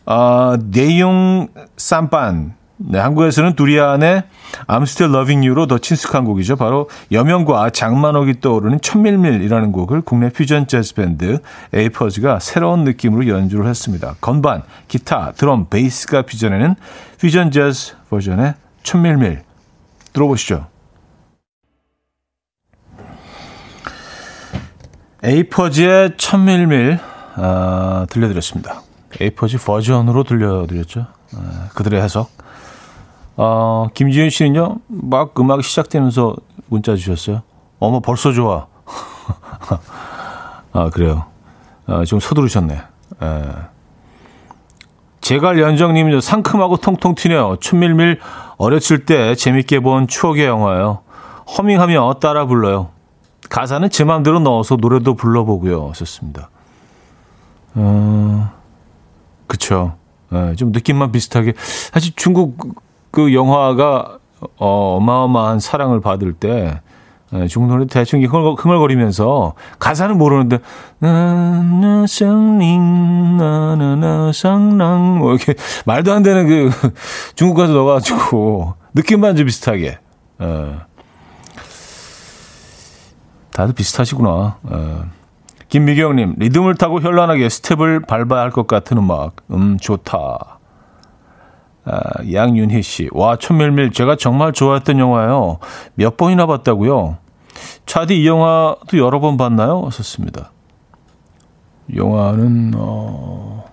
어, 0.07 0.55
네용 0.71 1.49
쌈반 1.77 2.55
네, 2.79 2.99
한국에서는 2.99 3.55
두리안의 3.55 4.25
I'm 4.67 4.83
Still 4.83 5.15
Loving 5.15 5.47
You로 5.47 5.67
더 5.67 5.79
친숙한 5.79 6.25
곡이죠. 6.25 6.57
바로 6.57 6.91
여명과 7.11 7.71
장만옥이 7.71 8.41
떠오르는 8.41 8.81
천밀밀이라는 8.83 9.73
곡을 9.73 10.03
국내 10.03 10.29
퓨전 10.29 10.67
재즈 10.67 10.95
밴드 10.95 11.39
에이퍼즈가 11.73 12.39
새로운 12.39 12.85
느낌으로 12.85 13.29
연주를 13.29 13.67
했습니다. 13.67 14.17
건반, 14.21 14.63
기타, 14.89 15.33
드럼, 15.33 15.69
베이스가 15.71 16.23
퓨전에는 16.23 16.75
퓨전 17.19 17.51
재즈 17.51 17.95
버전의 18.11 18.55
천밀밀 18.83 19.43
들어보시죠. 20.13 20.67
에이퍼즈의 25.23 26.13
천밀밀 26.19 26.99
아, 27.37 28.07
들려드렸습니다. 28.11 28.83
에이퍼즈 29.19 29.59
버전으로 29.65 30.25
들려드렸죠. 30.25 31.07
아, 31.35 31.69
그들의 31.75 32.03
해석. 32.03 32.31
어, 33.37 33.89
김지윤 33.93 34.31
씨는요, 34.31 34.77
막 34.87 35.39
음악 35.39 35.63
시작되면서 35.63 36.37
문자 36.69 36.97
주셨어요. 36.97 37.43
어머, 37.79 38.01
벌써 38.01 38.33
좋아. 38.33 38.67
아, 40.73 40.91
그래요. 40.91 41.27
아, 41.87 42.05
좀 42.05 42.19
서두르셨네. 42.21 42.75
에. 42.75 43.43
제갈 45.21 45.59
연정님은요, 45.59 46.21
상큼하고 46.21 46.77
통통 46.79 47.15
튀네요. 47.15 47.57
춘밀밀 47.61 48.21
어렸을 48.59 49.05
때 49.05 49.35
재밌게 49.35 49.81
본 49.81 50.07
추억의 50.07 50.47
영화예요. 50.47 51.01
허밍하며 51.59 52.15
따라 52.21 52.47
불러요. 52.47 52.91
가사는 53.51 53.91
제 53.91 54.05
마음대로 54.05 54.41
넣어서 54.41 54.77
노래도 54.77 55.15
불러보고요. 55.15 55.93
썼습니다. 55.95 56.51
어, 57.75 58.51
그쵸. 59.47 59.97
예, 60.33 60.55
좀 60.57 60.73
느낌만 60.73 61.13
비슷하게. 61.13 61.55
사실 61.57 62.13
중국 62.17 62.81
그 63.17 63.33
영화가 63.33 64.19
어, 64.59 64.97
어마어마한 64.99 65.59
사랑을 65.59 66.03
받을 66.03 66.35
때 66.35 66.83
예, 67.33 67.47
중국 67.47 67.71
노래 67.73 67.87
대충 67.87 68.23
흥얼, 68.23 68.55
흥얼거리면서 68.59 69.55
가사는 69.79 70.19
모르는데 70.19 70.59
나나 70.99 72.05
상링 72.07 73.39
나나나 73.39 74.33
상랑 74.33 75.17
뭐 75.21 75.33
이렇게 75.33 75.55
말도 75.87 76.13
안 76.13 76.23
되는 76.23 76.47
그 76.47 76.71
중국 77.37 77.55
가수 77.55 77.73
넣어가지고 77.73 78.75
느낌만 78.93 79.37
좀 79.37 79.47
비슷하게 79.47 79.99
예. 80.43 80.75
다들 83.53 83.73
비슷하시구나. 83.73 84.59
예. 84.71 84.97
김미경님 85.71 86.35
리듬을 86.37 86.75
타고 86.75 87.01
현란하게 87.01 87.49
스텝을 87.49 88.01
밟아야 88.01 88.43
할 88.43 88.51
것 88.51 88.67
같은 88.67 88.99
음악 88.99 89.37
음 89.51 89.79
좋다. 89.81 90.56
아, 91.87 92.01
양윤희 92.33 92.83
씨. 92.83 93.09
와, 93.13 93.37
천밀밀. 93.37 93.93
제가 93.93 94.17
정말 94.17 94.53
좋아했던 94.53 94.99
영화예요. 94.99 95.59
몇 95.95 96.17
번이나 96.17 96.47
봤다고요? 96.47 97.19
차디 97.87 98.21
이 98.23 98.27
영화도 98.27 98.99
여러 98.99 99.21
번 99.21 99.37
봤나요? 99.37 99.89
썼습니다. 99.93 100.51
영화는, 101.95 102.73
어, 102.77 103.65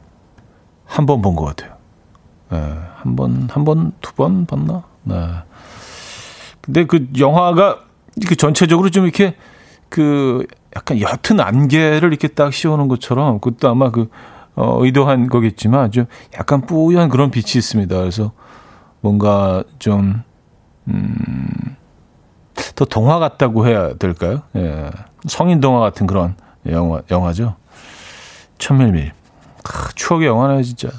한 0.86 1.06
번 1.08 1.22
본 1.22 1.36
것 1.36 1.46
같아요. 1.46 1.74
네, 2.52 2.58
한 2.98 3.16
번, 3.16 3.48
한 3.52 3.66
번, 3.66 3.92
두 4.02 4.14
번 4.14 4.46
봤나? 4.46 4.84
네. 5.04 5.16
근데 6.62 6.86
그 6.86 7.08
영화가 7.18 7.80
그 8.28 8.36
전체적으로 8.36 8.90
좀 8.92 9.06
이렇게 9.06 9.36
그 9.90 10.46
약간 10.76 11.00
옅은 11.00 11.40
안개를 11.40 12.10
이렇게 12.10 12.28
딱 12.28 12.54
씌우는 12.54 12.88
것처럼 12.88 13.40
그것도 13.40 13.70
아마 13.70 13.90
그 13.90 14.10
어, 14.56 14.84
의도한 14.84 15.28
거겠지만 15.28 15.92
좀 15.92 16.06
약간 16.38 16.62
뿌연 16.62 17.10
그런 17.10 17.32
빛이 17.32 17.54
있습니다. 17.56 17.98
그래서 17.98 18.32
뭔가 19.02 19.64
좀, 19.80 20.24
음, 20.88 21.76
더 22.76 22.86
동화 22.86 23.20
같다고 23.20 23.68
해야 23.68 23.94
될까요? 23.96 24.44
예. 24.56 24.90
성인 25.28 25.60
동화 25.60 25.80
같은 25.80 26.08
그런 26.08 26.36
영화, 26.68 27.02
영화죠. 27.10 27.56
첨밀밀. 28.58 29.12
크, 29.64 29.94
추억의 29.96 30.28
영화네요, 30.28 30.62
진짜. 30.64 30.90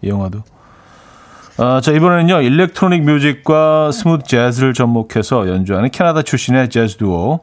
이 0.00 0.08
영화도. 0.08 0.42
아, 1.58 1.80
자, 1.82 1.92
이번에는요, 1.92 2.40
electronic 2.40 3.02
music과 3.04 3.92
smooth 3.92 4.24
재즈를 4.24 4.72
접목해서 4.72 5.48
연주하는 5.48 5.90
캐나다 5.90 6.22
출신의 6.22 6.70
재즈 6.70 6.96
듀오, 6.96 7.40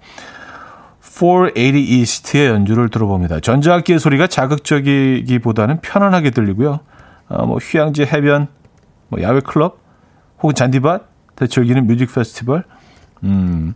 480 1.19 1.75
East의 1.75 2.47
연주를 2.47 2.89
들어봅니다. 2.89 3.41
전자악기의 3.41 3.99
소리가 3.99 4.27
자극적이기보다는 4.27 5.81
편안하게 5.81 6.29
들리고요. 6.31 6.79
어, 7.27 7.45
뭐 7.45 7.57
휴양지 7.57 8.03
해변, 8.03 8.47
뭐 9.09 9.21
야외 9.21 9.41
클럽, 9.41 9.79
혹은 10.41 10.55
잔디밭, 10.55 11.03
대즐기는 11.35 11.85
뮤직 11.87 12.13
페스티벌, 12.13 12.63
음, 13.23 13.73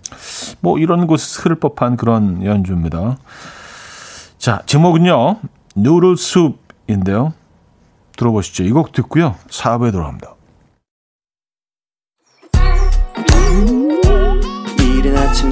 뭐 0.61 0.79
이런 0.79 1.05
곳에 1.05 1.41
흐를 1.41 1.57
법한 1.57 1.97
그런 1.97 2.43
연주입니다. 2.45 3.17
자, 4.37 4.61
제목은요, 4.65 5.39
누르 5.75 6.15
숲인데요. 6.15 7.33
들어보시죠. 8.15 8.63
이 8.63 8.71
곡 8.71 8.93
듣고요. 8.93 9.35
4부에 9.49 9.91
돌아옵니다. 9.91 10.33
이른 14.79 15.17
아침 15.17 15.51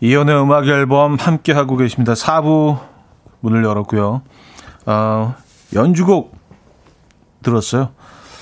이연의 0.00 0.42
음악 0.42 0.66
앨범 0.66 1.14
함께 1.16 1.52
하고 1.52 1.76
계십니다. 1.76 2.12
4부 2.12 2.78
문을 3.40 3.64
열었고요. 3.64 4.22
어, 4.86 5.34
연주곡 5.74 6.36
들었어요. 7.42 7.90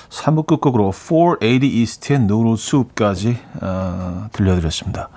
3부 0.09 0.47
끝곡으로 0.47 0.93
480 0.93 1.65
East의 1.65 2.21
노루 2.21 2.57
숲까지 2.57 3.39
어, 3.61 4.29
들려드렸습니다. 4.33 5.09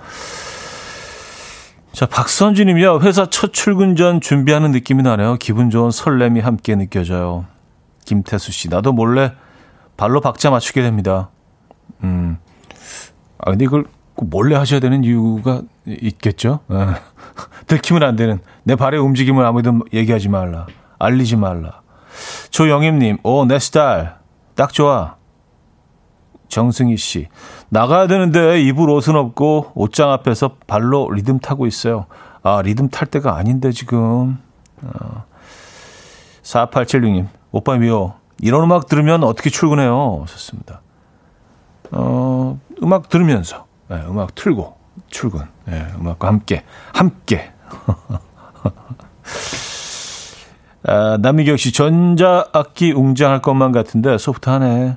자, 1.92 2.06
박선주님이요. 2.06 3.00
회사 3.00 3.26
첫 3.26 3.52
출근 3.52 3.96
전 3.96 4.20
준비하는 4.20 4.70
느낌이 4.70 5.02
나네요. 5.02 5.36
기분 5.40 5.70
좋은 5.70 5.90
설렘이 5.90 6.40
함께 6.40 6.76
느껴져요. 6.76 7.46
김태수 8.04 8.52
씨, 8.52 8.68
나도 8.68 8.92
몰래 8.92 9.32
발로 9.96 10.20
박자 10.20 10.50
맞추게 10.50 10.82
됩니다. 10.82 11.30
음. 12.04 12.38
아, 13.38 13.50
근데 13.50 13.64
이걸 13.64 13.84
꼭 14.14 14.30
몰래 14.30 14.54
하셔야 14.54 14.80
되는 14.80 15.02
이유가 15.02 15.62
있겠죠? 16.02 16.60
어. 16.68 16.94
들키면 17.66 18.02
안 18.02 18.16
되는 18.16 18.40
내 18.64 18.76
발의 18.76 19.00
움직임을 19.00 19.44
아무도 19.44 19.80
얘기하지 19.92 20.28
말라. 20.28 20.66
알리지 20.98 21.36
말라. 21.36 21.82
조영임님, 22.50 23.18
오, 23.22 23.44
내 23.44 23.58
스타일. 23.58 24.10
딱 24.54 24.72
좋아. 24.72 25.16
정승희 26.48 26.96
씨. 26.96 27.28
나가야 27.68 28.06
되는데 28.06 28.60
입을 28.62 28.88
옷은 28.90 29.14
없고 29.16 29.72
옷장 29.74 30.10
앞에서 30.10 30.56
발로 30.66 31.10
리듬 31.10 31.38
타고 31.38 31.66
있어요. 31.66 32.06
아, 32.42 32.62
리듬 32.62 32.88
탈 32.88 33.06
때가 33.06 33.36
아닌데 33.36 33.70
지금. 33.70 34.38
어. 34.82 35.24
4876님. 36.42 37.28
오빠 37.52 37.76
미워. 37.76 38.18
이런 38.40 38.64
음악 38.64 38.86
들으면 38.86 39.24
어떻게 39.24 39.50
출근해요? 39.50 40.24
좋습니다. 40.26 40.80
어, 41.92 42.58
음악 42.82 43.08
들으면서. 43.08 43.66
네, 43.88 44.02
음악 44.08 44.34
틀고 44.34 44.77
출근. 45.08 45.42
네, 45.66 45.86
음악과 45.98 46.28
함께. 46.28 46.64
함께. 46.92 47.52
아, 50.86 51.18
남미경 51.20 51.56
씨, 51.56 51.72
전자악기 51.72 52.92
웅장할 52.92 53.42
것만 53.42 53.72
같은데 53.72 54.16
소프트하네. 54.16 54.96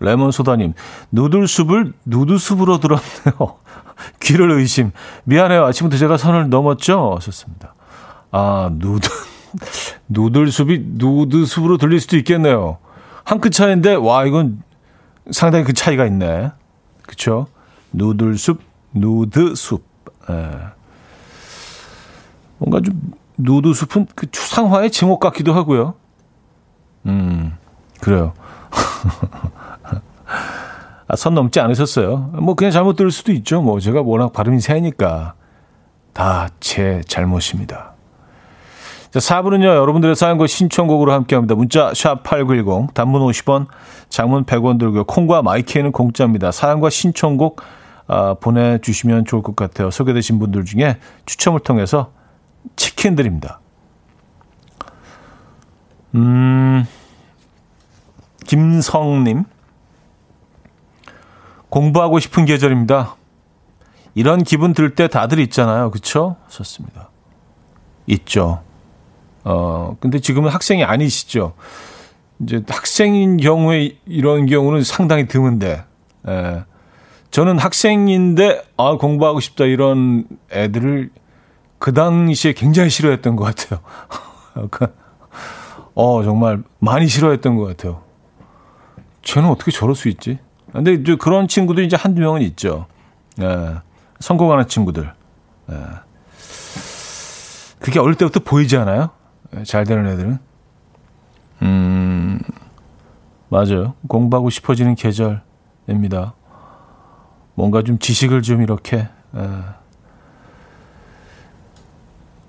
레몬소다님, 0.00 0.74
누들숲을 1.10 1.92
누드숲으로 2.04 2.78
들었네요. 2.78 3.58
귀를 4.20 4.50
의심. 4.52 4.92
미안해요. 5.24 5.64
아침부터 5.64 5.98
제가 5.98 6.16
선을 6.16 6.50
넘었죠? 6.50 7.14
하셨습니다. 7.16 7.74
아, 8.30 8.70
누드, 8.72 9.08
누들숲이 10.08 10.84
누드숲으로 10.92 11.78
들릴 11.78 12.00
수도 12.00 12.16
있겠네요. 12.16 12.78
한 13.24 13.40
끗 13.40 13.50
차이인데, 13.50 13.94
와, 13.94 14.24
이건 14.24 14.62
상당히 15.32 15.64
그 15.64 15.72
차이가 15.72 16.06
있네. 16.06 16.52
그쵸? 17.06 17.48
누들숲, 17.92 18.60
누드 18.94 19.54
숲. 19.54 19.84
예. 20.30 20.50
뭔가 22.58 22.80
좀, 22.80 23.12
누드 23.36 23.72
숲은 23.72 24.06
그 24.14 24.30
추상화의 24.30 24.90
제목 24.90 25.20
같기도 25.20 25.52
하고요. 25.54 25.94
음, 27.06 27.56
그래요. 28.00 28.32
아, 31.10 31.16
선 31.16 31.34
넘지 31.34 31.60
않으셨어요. 31.60 32.32
뭐 32.40 32.54
그냥 32.54 32.70
잘못 32.70 32.96
들을 32.96 33.10
수도 33.10 33.32
있죠. 33.32 33.62
뭐 33.62 33.80
제가 33.80 34.02
워낙 34.02 34.32
발음이 34.32 34.60
세니까 34.60 35.34
다 36.12 36.48
제 36.60 37.00
잘못입니다. 37.06 37.92
자, 39.10 39.20
4부는요. 39.20 39.64
여러분들의 39.64 40.14
사연과 40.14 40.46
신청곡으로 40.46 41.12
함께합니다. 41.12 41.54
문자 41.54 41.92
샵 41.94 42.22
8910 42.24 42.92
단문 42.92 43.22
50원, 43.22 43.66
장문 44.10 44.44
100원 44.44 44.78
들고요. 44.78 45.04
콩과 45.04 45.40
마이키에는 45.42 45.92
공짜입니다. 45.92 46.52
사연과 46.52 46.90
신청곡 46.90 47.62
아, 47.62 47.64
보내주시면 48.40 49.24
좋을 49.26 49.42
것 49.42 49.54
같아요. 49.56 49.90
소개되신 49.90 50.38
분들 50.38 50.64
중에 50.64 50.98
추첨을 51.26 51.60
통해서 51.60 52.12
치킨 52.76 53.14
드립니다. 53.16 53.60
음, 56.14 56.86
김성님. 58.46 59.44
공부하고 61.68 62.18
싶은 62.18 62.46
계절입니다. 62.46 63.16
이런 64.14 64.42
기분 64.42 64.72
들 64.72 64.94
때 64.94 65.06
다들 65.06 65.38
있잖아요. 65.40 65.90
그쵸? 65.90 66.36
좋습니다. 66.48 67.10
있죠. 68.06 68.62
어, 69.44 69.96
근데 70.00 70.18
지금은 70.18 70.50
학생이 70.50 70.82
아니시죠. 70.82 71.52
이제 72.40 72.62
학생인 72.68 73.36
경우에 73.36 73.98
이런 74.06 74.46
경우는 74.46 74.82
상당히 74.82 75.28
드문데, 75.28 75.84
예. 76.26 76.64
저는 77.30 77.58
학생인데, 77.58 78.62
아, 78.76 78.96
공부하고 78.96 79.40
싶다 79.40 79.64
이런 79.64 80.24
애들을 80.50 81.10
그 81.78 81.92
당시에 81.92 82.52
굉장히 82.54 82.90
싫어했던 82.90 83.36
것 83.36 83.44
같아요. 83.44 83.80
어, 85.94 86.22
정말 86.22 86.62
많이 86.78 87.06
싫어했던 87.06 87.56
것 87.56 87.64
같아요. 87.64 88.02
쟤는 89.22 89.48
어떻게 89.50 89.70
저럴 89.70 89.94
수 89.94 90.08
있지? 90.08 90.38
근데 90.72 90.92
이제 90.94 91.16
그런 91.16 91.48
친구도 91.48 91.82
이제 91.82 91.96
한두 91.96 92.20
명은 92.20 92.42
있죠. 92.42 92.86
예. 93.40 93.76
성공하는 94.20 94.68
친구들. 94.68 95.12
예. 95.70 95.74
그게 97.80 98.00
어릴 98.00 98.16
때부터 98.16 98.40
보이지 98.40 98.76
않아요? 98.76 99.10
예, 99.56 99.62
잘 99.64 99.84
되는 99.84 100.06
애들은. 100.06 100.38
음, 101.62 102.40
맞아요. 103.48 103.94
공부하고 104.08 104.50
싶어지는 104.50 104.94
계절입니다. 104.94 106.34
뭔가 107.58 107.82
좀 107.82 107.98
지식을 107.98 108.42
좀 108.42 108.62
이렇게, 108.62 109.08
예. 109.36 109.50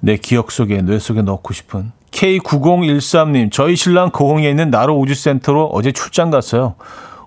내 0.01 0.18
기억 0.18 0.51
속에, 0.51 0.84
뇌 0.84 0.99
속에 0.99 1.24
넣고 1.24 1.51
싶은. 1.51 1.91
K9013님, 2.12 3.51
저희 3.51 3.76
신랑 3.76 4.12
고흥에 4.12 4.47
있는 4.47 4.70
나로 4.70 4.99
우주센터로 4.99 5.72
어제 5.74 5.91
출장 5.91 6.30
갔어요. 6.30 6.76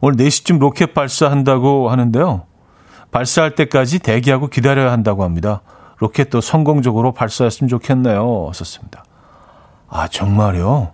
오늘 0.00 0.16
4시쯤 0.16 0.60
로켓 0.60 0.94
발사한다고 0.94 1.90
하는데요. 1.90 2.44
발사할 3.10 3.56
때까지 3.56 3.98
대기하고 3.98 4.46
기다려야 4.46 4.92
한다고 4.92 5.24
합니다. 5.24 5.62
로켓도 5.98 6.40
성공적으로 6.40 7.10
발사했으면 7.10 7.68
좋겠네요. 7.68 8.52
썼습니다. 8.54 9.04
아, 9.88 10.06
정말요? 10.06 10.92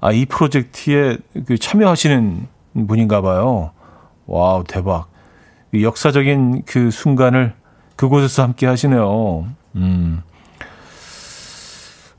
아, 0.00 0.12
이 0.12 0.24
프로젝트에 0.24 1.18
그 1.46 1.58
참여하시는 1.58 2.46
분인가 2.86 3.22
봐요. 3.22 3.72
wow, 4.26 4.62
대박. 4.62 5.17
역사적인 5.74 6.62
그 6.66 6.90
순간을 6.90 7.54
그곳에서 7.96 8.42
함께 8.42 8.66
하시네요. 8.66 9.46
음. 9.76 10.22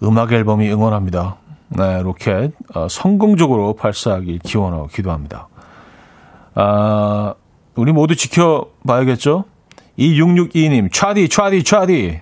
음악 0.03 0.31
앨범이 0.31 0.69
응원합니다. 0.71 1.37
네, 1.69 2.01
로켓 2.01 2.51
어, 2.73 2.87
성공적으로 2.89 3.73
발사하길 3.75 4.39
기원하고 4.39 4.87
기도합니다. 4.87 5.47
아, 6.55 7.33
우리 7.75 7.91
모두 7.91 8.15
지켜봐야겠죠? 8.15 9.45
2662님, 9.97 10.91
차디, 10.91 11.29
차디, 11.29 11.63
차디. 11.63 12.21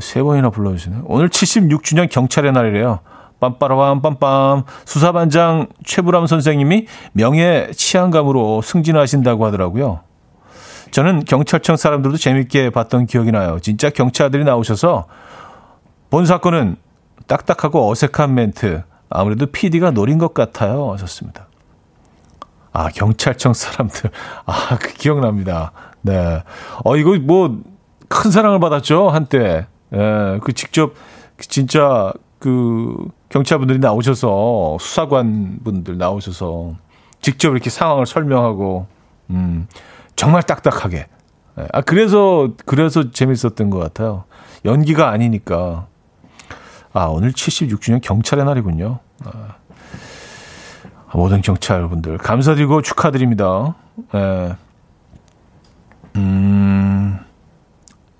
세 0.00 0.22
번이나 0.22 0.50
불러주시네. 0.50 1.02
오늘 1.04 1.28
76주년 1.28 2.10
경찰의 2.10 2.52
날이래요. 2.52 3.00
빰빠라밤 3.40 4.02
빰빰. 4.02 4.64
수사반장 4.84 5.68
최불암 5.84 6.26
선생님이 6.26 6.86
명예 7.12 7.70
치안감으로 7.74 8.62
승진하신다고 8.62 9.44
하더라고요. 9.46 10.00
저는 10.90 11.24
경찰청 11.24 11.76
사람들도 11.76 12.16
재밌게 12.16 12.70
봤던 12.70 13.06
기억이 13.06 13.32
나요. 13.32 13.58
진짜 13.60 13.90
경찰들이 13.90 14.44
나오셔서 14.44 15.06
본 16.10 16.26
사건은 16.26 16.76
딱딱하고 17.26 17.90
어색한 17.90 18.34
멘트. 18.34 18.84
아무래도 19.10 19.46
PD가 19.46 19.90
노린 19.90 20.18
것 20.18 20.34
같아요. 20.34 20.92
하셨습니다. 20.92 21.48
아, 22.72 22.88
경찰청 22.88 23.52
사람들. 23.54 24.10
아, 24.44 24.76
그 24.80 24.92
기억납니다. 24.94 25.72
네. 26.02 26.42
어, 26.84 26.96
이거 26.96 27.16
뭐, 27.20 27.58
큰 28.08 28.30
사랑을 28.30 28.60
받았죠, 28.60 29.08
한때. 29.08 29.66
예, 29.94 30.38
그 30.42 30.52
직접, 30.52 30.94
진짜, 31.38 32.12
그, 32.38 32.94
경찰분들이 33.28 33.78
나오셔서, 33.78 34.78
수사관 34.80 35.58
분들 35.64 35.98
나오셔서, 35.98 36.74
직접 37.20 37.52
이렇게 37.52 37.70
상황을 37.70 38.06
설명하고, 38.06 38.86
음, 39.30 39.66
정말 40.14 40.42
딱딱하게. 40.42 41.06
예, 41.58 41.68
아, 41.72 41.80
그래서, 41.80 42.50
그래서 42.64 43.10
재밌었던 43.10 43.70
것 43.70 43.78
같아요. 43.78 44.24
연기가 44.64 45.10
아니니까. 45.10 45.86
아, 46.92 47.04
오늘 47.06 47.32
76주년 47.32 48.00
경찰의 48.00 48.44
날이군요. 48.44 49.00
아, 49.24 49.56
모든 51.12 51.40
경찰 51.40 51.78
여러분들 51.78 52.18
감사드리고 52.18 52.82
축하드립니다. 52.82 53.74
예. 54.14 54.54
음, 56.16 57.18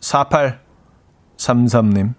4833님. 0.00 2.14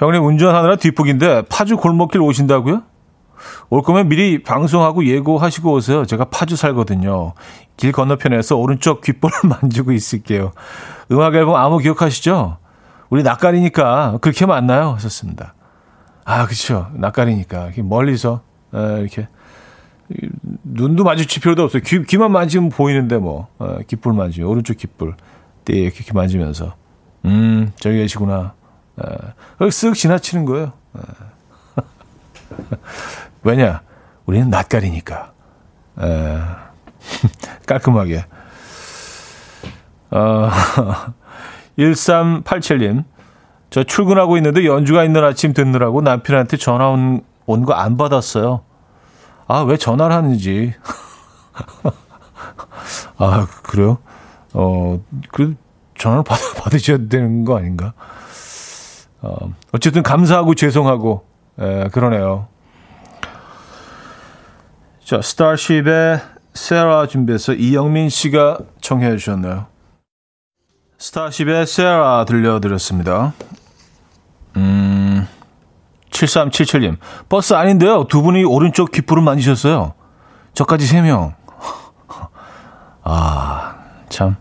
형님 0.00 0.24
운전하느라 0.24 0.76
뒷북인데 0.76 1.42
파주 1.50 1.76
골목길 1.76 2.20
오신다고요? 2.22 2.82
올 3.70 3.82
거면 3.82 4.08
미리 4.08 4.42
방송하고 4.42 5.04
예고하시고 5.06 5.72
오세요. 5.72 6.04
제가 6.04 6.26
파주 6.26 6.56
살거든요. 6.56 7.34
길 7.76 7.92
건너편에서 7.92 8.56
오른쪽 8.56 9.02
귓볼을 9.02 9.34
만지고 9.48 9.92
있을게요. 9.92 10.52
음악 11.12 11.34
앨범 11.34 11.56
아무 11.56 11.78
기억하시죠? 11.78 12.58
우리 13.10 13.22
낯가리니까 13.22 14.18
그렇게 14.20 14.46
만나요. 14.46 14.90
하셨습니다. 14.94 15.54
아, 16.24 16.46
그쵸. 16.46 16.88
낯가리니까. 16.94 17.70
멀리서, 17.78 18.42
이렇게. 18.72 19.26
눈도 20.62 21.02
마주칠 21.02 21.42
필요도 21.42 21.64
없어요. 21.64 21.82
귀, 21.84 22.02
귀만 22.04 22.30
만지면 22.30 22.68
보이는데 22.68 23.18
뭐. 23.18 23.48
어, 23.58 23.78
귓불 23.86 24.12
만지면, 24.12 24.48
오른쪽 24.48 24.76
귓불. 24.76 25.14
네, 25.64 25.74
이렇게 25.74 26.12
만지면서. 26.12 26.74
음, 27.24 27.72
저기 27.76 27.96
계시구나. 27.96 28.54
그렇게 29.58 29.70
쓱 29.70 29.94
지나치는 29.94 30.44
거예요. 30.44 30.72
왜냐? 33.42 33.82
우리는 34.26 34.48
낯가리니까. 34.50 35.32
에, 36.00 36.38
깔끔하게. 37.66 38.24
어, 40.10 40.50
1387님. 41.78 43.04
저 43.70 43.84
출근하고 43.84 44.36
있는데 44.38 44.66
연주가 44.66 45.04
있는 45.04 45.22
아침 45.24 45.52
듣느라고 45.52 46.00
남편한테 46.02 46.56
전화 46.56 46.88
온 46.88 47.22
거 47.64 47.74
안 47.74 47.96
받았어요. 47.96 48.62
아, 49.46 49.60
왜 49.62 49.76
전화를 49.76 50.14
하는지. 50.14 50.74
아, 53.18 53.46
그래요? 53.62 53.98
어, 54.52 55.00
그, 55.32 55.56
전화를 55.98 56.24
받, 56.24 56.38
받으셔야 56.56 56.98
되는 57.08 57.44
거 57.44 57.58
아닌가? 57.58 57.92
어, 59.22 59.36
어쨌든 59.72 60.02
감사하고 60.02 60.54
죄송하고, 60.54 61.24
에, 61.58 61.88
그러네요. 61.88 62.48
자, 65.04 65.20
스타쉽의 65.20 66.20
세라 66.54 67.06
준비해서 67.06 67.52
이영민 67.52 68.08
씨가 68.08 68.58
청해 68.80 69.16
주셨네요. 69.16 69.66
스타쉽의 70.98 71.66
세라 71.66 72.24
들려드렸습니다. 72.26 73.32
음, 74.56 75.26
7377님. 76.10 76.96
버스 77.28 77.54
아닌데요. 77.54 78.04
두 78.08 78.22
분이 78.22 78.44
오른쪽 78.44 78.92
귓불을 78.92 79.22
만지셨어요. 79.22 79.94
저까지 80.54 80.86
세 80.86 81.00
명. 81.00 81.34
아, 83.02 83.76
참. 84.08 84.36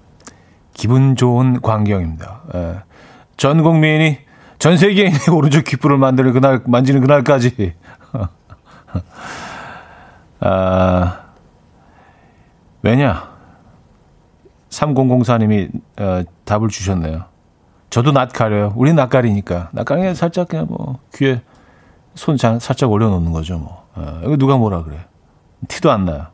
기분 0.73 1.15
좋은 1.15 1.61
광경입니다. 1.61 2.41
예. 2.55 2.75
전 3.37 3.63
국민이, 3.63 4.19
전 4.59 4.77
세계인이 4.77 5.17
오른쪽 5.33 5.63
귓불을 5.63 5.97
만드는 5.97 6.33
그날, 6.33 6.61
만지는 6.65 7.01
그날까지. 7.01 7.73
아, 10.41 11.19
왜냐? 12.81 13.29
3004님이 14.69 15.69
어, 15.99 16.23
답을 16.43 16.67
주셨네요. 16.67 17.23
저도 17.89 18.11
낯 18.11 18.33
가려요. 18.33 18.73
우리 18.75 18.93
낯 18.93 19.09
가리니까. 19.09 19.69
낯 19.71 19.85
가리니까 19.85 20.13
살짝 20.13 20.49
그냥 20.49 20.67
뭐 20.69 20.99
귀에 21.15 21.41
손 22.13 22.37
자, 22.37 22.59
살짝 22.59 22.91
올려놓는 22.91 23.31
거죠. 23.31 23.57
뭐. 23.57 23.87
어, 23.95 24.19
이거 24.23 24.37
누가 24.37 24.57
뭐라 24.57 24.83
그래. 24.83 24.99
티도 25.69 25.89
안 25.89 26.05
나요. 26.05 26.27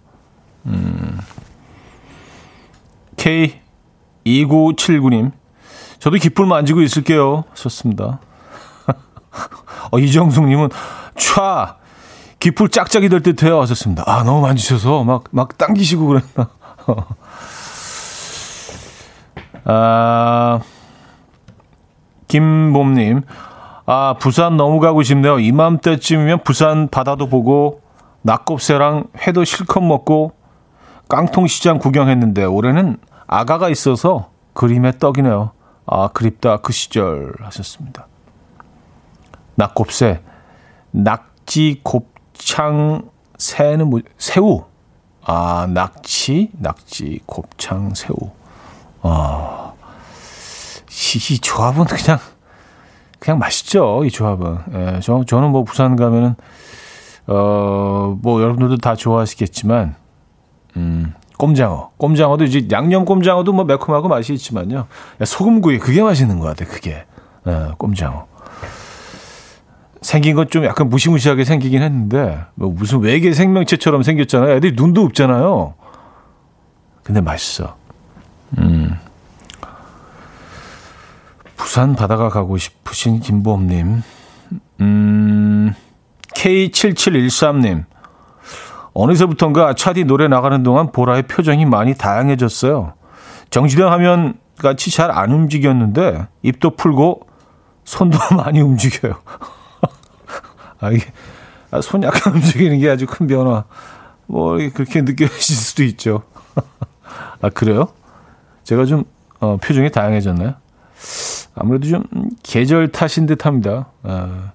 음. 0.66 1.20
K2979님. 3.18 5.32
저도 6.06 6.18
깃불 6.18 6.46
만지고 6.46 6.84
있을게요. 6.84 7.46
좋습니다. 7.56 8.20
어, 9.90 9.98
이정숙님은 9.98 10.70
촤 11.16 11.42
깃불 12.40 12.70
짝짝이 12.70 13.10
될 13.10 13.22
듯해요. 13.22 13.60
하셨습니다. 13.62 14.04
아, 14.06 14.22
너무 14.22 14.42
만지셔서 14.42 15.04
막, 15.04 15.24
막 15.32 15.58
당기시고 15.58 16.06
그랬나. 16.06 16.50
아, 19.66 20.60
김봄님. 22.28 23.24
아, 23.88 24.16
부산 24.20 24.58
너무 24.58 24.80
가고 24.80 25.02
싶네요. 25.02 25.40
이맘때쯤이면 25.40 26.44
부산 26.44 26.88
바다도 26.88 27.30
보고, 27.30 27.82
낙곱새랑 28.22 29.06
회도 29.26 29.44
실컷 29.44 29.82
먹고, 29.82 30.34
깡통시장 31.10 31.80
구경했는데, 31.80 32.44
올해는 32.44 32.98
아가가 33.26 33.70
있어서 33.70 34.30
그림의 34.54 35.00
떡이네요. 35.00 35.56
아, 35.86 36.10
그립다. 36.10 36.58
그 36.58 36.74
시절 36.74 37.34
하셨습니다. 37.40 38.08
낙곱새, 39.56 40.22
낙지, 40.92 41.82
곱, 41.84 42.16
곱창 42.36 43.10
새는 43.38 43.90
뭐 43.90 44.02
새우. 44.18 44.66
아, 45.24 45.68
낙지, 45.70 46.52
낙지, 46.54 47.22
곱창, 47.26 47.94
새우. 47.96 48.16
아. 49.02 49.74
이, 50.90 51.34
이 51.34 51.40
조합은 51.40 51.86
그냥 51.86 52.20
그냥 53.20 53.40
맛있죠. 53.40 54.04
이 54.06 54.12
조합은. 54.12 54.58
예, 54.74 55.00
저 55.02 55.24
저는 55.26 55.50
뭐 55.50 55.64
부산 55.64 55.96
가면은 55.96 56.36
어, 57.28 58.18
뭐 58.22 58.42
여러분들도 58.42 58.78
다 58.78 58.96
좋아하시겠지만 58.96 59.96
음, 60.78 61.14
꼼장어. 61.38 61.92
꼼장어도 61.98 62.46
이제 62.46 62.68
양념 62.72 63.06
꼼장어도 63.06 63.54
뭐 63.54 63.66
매콤하고 63.66 64.08
맛이 64.08 64.34
있지만요. 64.34 64.88
소금구이 65.24 65.80
그게 65.80 66.02
맛있는 66.02 66.40
것 66.40 66.46
같아. 66.46 66.66
그게. 66.66 67.06
예, 67.48 67.72
꼼장어. 67.78 68.28
생긴 70.02 70.36
건좀 70.36 70.66
약간 70.66 70.88
무시무시하게 70.90 71.46
생기긴 71.46 71.82
했는데 71.82 72.40
뭐 72.54 72.70
무슨 72.70 73.00
외계 73.00 73.34
생명체처럼 73.34 74.04
생겼잖아요. 74.04 74.56
애들이 74.56 74.74
눈도 74.76 75.02
없잖아요. 75.04 75.74
근데 77.04 77.22
맛있어. 77.22 77.76
음. 78.60 78.98
부산 81.58 81.96
바다가 81.96 82.30
가고 82.30 82.58
싶으신 82.58 83.20
김보험님. 83.20 84.04
음. 84.82 85.74
K7713님. 86.36 87.86
어느새부턴가 88.96 89.74
차디 89.76 90.06
노래 90.06 90.28
나가는 90.28 90.64
동안 90.64 90.92
보라의 90.92 91.24
표정이 91.24 91.66
많이 91.66 91.94
다양해졌어요. 91.96 92.94
정지된 93.50 93.88
화면 93.88 94.36
같이 94.58 94.90
잘 94.90 95.12
안 95.12 95.32
움직였는데 95.32 96.28
입도 96.42 96.72
풀고 96.76 97.28
손도 97.84 98.18
많이 98.36 98.62
움직여요. 98.62 99.14
아, 100.80 100.92
이게, 100.92 101.06
아, 101.72 101.82
손 101.82 102.04
약간 102.04 102.34
움직이는 102.40 102.80
게 102.80 102.90
아주 102.90 103.06
큰 103.06 103.28
변화. 103.28 103.66
뭐, 104.28 104.58
그렇게 104.74 105.02
느껴질 105.02 105.56
수도 105.56 105.84
있죠. 105.84 106.24
아, 107.42 107.50
그래요? 107.50 107.90
제가 108.64 108.86
좀, 108.86 109.04
어, 109.40 109.58
표정이 109.58 109.92
다양해졌나요? 109.92 110.56
아무래도 111.54 111.88
좀, 111.88 112.04
계절 112.44 112.88
탓인 112.92 113.26
듯 113.28 113.46
합니다. 113.46 113.88
아, 114.04 114.52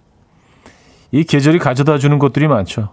이 1.12 1.24
계절이 1.24 1.58
가져다 1.58 1.98
주는 1.98 2.18
것들이 2.18 2.48
많죠. 2.48 2.90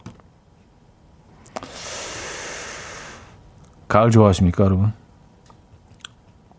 가을 3.87 4.11
좋아하십니까, 4.11 4.63
여러분? 4.63 4.93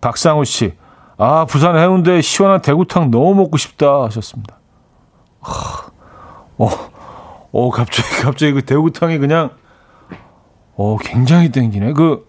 박상우 0.00 0.44
씨. 0.44 0.74
아, 1.16 1.44
부산 1.46 1.76
해운대 1.76 2.20
시원한 2.20 2.62
대구탕 2.62 3.10
너무 3.10 3.34
먹고 3.34 3.56
싶다 3.56 4.04
하셨습니다. 4.04 4.58
하, 5.40 5.90
어, 6.58 6.68
어, 7.52 7.70
갑자기, 7.70 8.22
갑자기 8.22 8.52
그 8.52 8.64
대구탕이 8.64 9.18
그냥, 9.18 9.50
어, 10.76 10.96
굉장히 11.00 11.50
땡기네. 11.50 11.92
그, 11.94 12.28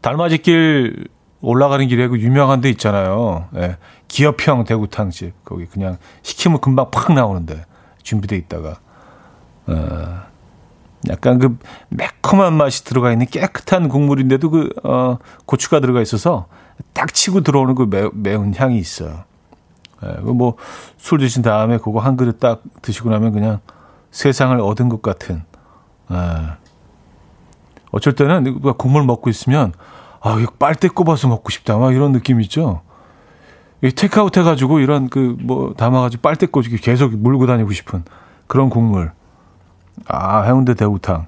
달맞이길 0.00 1.08
올라가는 1.40 1.86
길에 1.86 2.08
그 2.08 2.18
유명한 2.18 2.60
데 2.60 2.68
있잖아요. 2.70 3.48
예. 3.56 3.76
기업형 4.08 4.64
대구탕집. 4.64 5.44
거기 5.44 5.66
그냥 5.66 5.98
시키면 6.22 6.60
금방 6.60 6.90
팍 6.90 7.12
나오는데. 7.12 7.64
준비돼 8.02 8.36
있다가. 8.36 8.80
어, 9.66 10.22
약간 11.08 11.38
그 11.38 11.56
매콤한 11.90 12.52
맛이 12.54 12.84
들어가 12.84 13.12
있는 13.12 13.26
깨끗한 13.26 13.88
국물인데도 13.88 14.50
그, 14.50 14.70
어, 14.82 15.18
고추가 15.46 15.80
들어가 15.80 16.02
있어서 16.02 16.46
딱 16.92 17.14
치고 17.14 17.42
들어오는 17.42 17.74
그 17.74 17.84
매, 17.88 18.08
매운 18.12 18.54
향이 18.54 18.78
있어요. 18.78 19.24
예, 20.04 20.08
그 20.22 20.30
뭐술 20.30 21.18
드신 21.18 21.42
다음에 21.42 21.78
그거 21.78 22.00
한 22.00 22.16
그릇 22.16 22.40
딱 22.40 22.62
드시고 22.82 23.10
나면 23.10 23.32
그냥 23.32 23.60
세상을 24.10 24.58
얻은 24.60 24.88
것 24.88 25.02
같은. 25.02 25.42
예. 26.10 26.16
어쩔 27.90 28.14
때는 28.14 28.60
국물 28.76 29.04
먹고 29.04 29.30
있으면 29.30 29.72
아, 30.20 30.38
이거 30.40 30.52
빨대 30.58 30.88
꼽아서 30.88 31.28
먹고 31.28 31.50
싶다. 31.50 31.78
막 31.78 31.94
이런 31.94 32.12
느낌 32.12 32.40
있죠. 32.42 32.82
이 33.82 33.92
테이크아웃 33.92 34.36
해가지고 34.36 34.80
이런 34.80 35.08
그 35.08 35.36
뭐 35.40 35.72
담아가지고 35.74 36.20
빨대 36.20 36.46
꽂기 36.46 36.76
계속 36.78 37.16
물고 37.16 37.46
다니고 37.46 37.72
싶은 37.72 38.04
그런 38.46 38.70
국물. 38.70 39.12
아, 40.06 40.42
해운대 40.42 40.74
대구탕. 40.74 41.26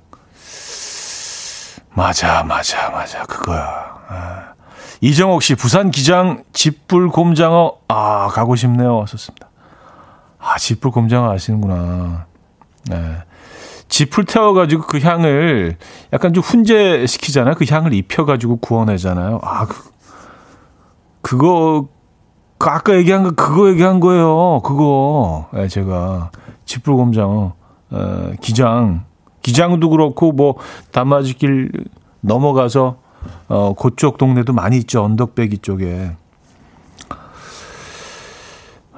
맞아, 1.95 2.43
맞아, 2.45 2.91
맞아. 2.91 3.25
그거야. 3.25 3.99
아. 4.09 4.43
이정옥 5.01 5.43
씨, 5.43 5.55
부산 5.55 5.91
기장 5.91 6.45
집불 6.53 7.09
곰장어, 7.09 7.75
아, 7.89 8.29
가고 8.29 8.55
싶네요. 8.55 9.05
썼습니다. 9.07 9.49
아, 10.39 10.57
집불 10.59 10.91
곰장어 10.91 11.33
아시는구나. 11.33 12.27
네. 12.89 13.17
짚을 13.89 14.25
태워가지고 14.25 14.87
그 14.87 15.01
향을 15.01 15.77
약간 16.13 16.33
좀 16.33 16.43
훈제시키잖아요. 16.43 17.55
그 17.57 17.65
향을 17.69 17.93
입혀가지고 17.93 18.59
구워내잖아요. 18.59 19.41
아, 19.43 19.67
그, 19.67 19.91
그거, 21.23 21.89
그 22.59 22.69
아까 22.71 22.95
얘기한 22.95 23.25
거, 23.25 23.31
그거 23.33 23.69
얘기한 23.69 24.01
거예요. 24.01 24.61
그거. 24.63 25.49
네, 25.53 25.67
제가. 25.67 26.31
짚불 26.67 26.95
곰장어, 26.95 27.55
어, 27.91 28.33
기장. 28.41 29.05
기장도 29.43 29.91
그렇고, 29.91 30.33
뭐, 30.33 30.57
담아지길 30.93 31.73
넘어가서, 32.21 32.97
어, 33.49 33.75
그쪽 33.75 34.19
동네도 34.19 34.53
많이 34.53 34.77
있죠. 34.79 35.03
언덕배기 35.05 35.59
쪽에. 35.59 36.13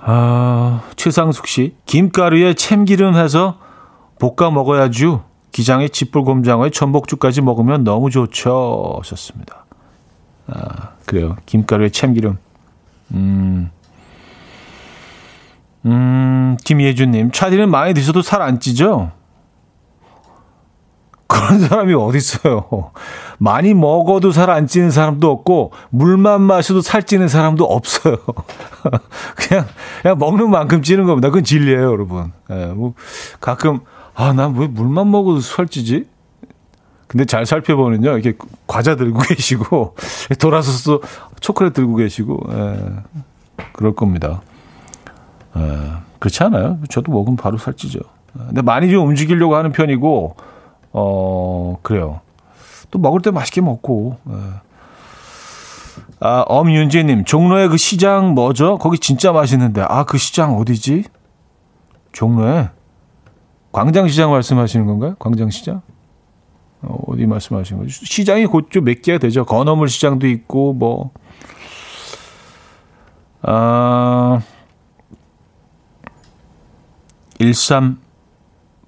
아, 0.04 0.82
최상숙 0.96 1.46
씨. 1.46 1.76
김가루에 1.86 2.54
참기름 2.54 3.14
해서 3.14 3.58
볶아 4.18 4.50
먹어야죠. 4.50 5.24
기장에 5.52 5.88
집불곰장어에 5.88 6.70
전복죽까지 6.70 7.42
먹으면 7.42 7.84
너무 7.84 8.10
좋죠. 8.10 8.96
하셨습니다. 8.98 9.64
아, 10.48 10.90
그래요. 11.06 11.36
김가루에 11.46 11.90
참기름. 11.90 12.38
음. 13.12 13.70
음, 15.86 16.56
김예준님. 16.64 17.32
차디는 17.32 17.70
많이 17.70 17.94
드셔도 17.94 18.22
살 18.22 18.42
안 18.42 18.60
찌죠? 18.60 19.10
그런 21.26 21.60
사람이 21.60 21.94
어딨어요. 21.94 22.90
많이 23.38 23.72
먹어도 23.74 24.32
살 24.32 24.50
안 24.50 24.66
찌는 24.66 24.90
사람도 24.90 25.30
없고, 25.30 25.72
물만 25.90 26.42
마셔도 26.42 26.82
살 26.82 27.02
찌는 27.04 27.28
사람도 27.28 27.64
없어요. 27.64 28.16
그냥, 29.36 29.66
그냥 30.02 30.18
먹는 30.18 30.50
만큼 30.50 30.82
찌는 30.82 31.04
겁니다. 31.06 31.28
그건 31.28 31.42
진리예요, 31.42 31.90
여러분. 31.90 32.32
예, 32.50 32.66
뭐, 32.66 32.92
가끔, 33.40 33.80
아, 34.14 34.32
난 34.34 34.54
왜 34.56 34.66
물만 34.66 35.10
먹어도 35.10 35.40
살 35.40 35.66
찌지? 35.68 36.06
근데 37.08 37.24
잘 37.24 37.44
살펴보면요. 37.46 38.10
이렇게 38.18 38.34
과자 38.66 38.94
들고 38.94 39.20
계시고, 39.28 39.96
돌아서서 40.38 41.00
초콜릿 41.40 41.72
들고 41.72 41.96
계시고, 41.96 42.40
예, 42.52 42.78
그럴 43.72 43.94
겁니다. 43.94 44.42
예, 45.56 45.92
그렇지 46.18 46.42
않아요? 46.44 46.78
저도 46.88 47.12
먹으면 47.12 47.36
바로 47.36 47.58
살찌죠. 47.58 48.00
근데 48.32 48.62
많이 48.62 48.90
좀 48.90 49.08
움직이려고 49.08 49.56
하는 49.56 49.72
편이고, 49.72 50.36
어, 50.92 51.78
그래요. 51.82 52.20
또 52.90 52.98
먹을 52.98 53.20
때 53.20 53.30
맛있게 53.30 53.60
먹고, 53.60 54.16
예. 54.30 54.34
아, 56.20 56.44
엄윤재님, 56.46 57.24
종로의 57.24 57.68
그 57.68 57.76
시장 57.76 58.34
뭐죠? 58.34 58.78
거기 58.78 58.98
진짜 58.98 59.32
맛있는데. 59.32 59.82
아, 59.82 60.04
그 60.04 60.18
시장 60.18 60.56
어디지? 60.56 61.04
종로에? 62.12 62.68
광장시장 63.72 64.30
말씀하시는 64.30 64.86
건가요? 64.86 65.16
광장시장? 65.18 65.82
어, 66.82 66.98
어디 67.08 67.26
말씀하시는 67.26 67.82
거죠? 67.82 68.04
시장이 68.04 68.46
곧좀 68.46 68.84
몇 68.84 69.02
개가 69.02 69.18
되죠. 69.18 69.44
건어물 69.44 69.88
시장도 69.88 70.28
있고, 70.28 70.74
뭐. 70.74 71.10
아, 73.42 74.40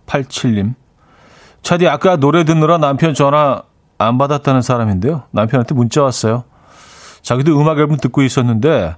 1387님. 0.06 0.74
차디, 1.62 1.88
아까 1.88 2.16
노래 2.16 2.44
듣느라 2.44 2.78
남편 2.78 3.14
전화 3.14 3.62
안 3.98 4.18
받았다는 4.18 4.62
사람인데요. 4.62 5.24
남편한테 5.30 5.74
문자 5.74 6.02
왔어요. 6.02 6.44
자기도 7.22 7.58
음악 7.60 7.78
앨범 7.78 7.96
듣고 7.96 8.22
있었는데, 8.22 8.96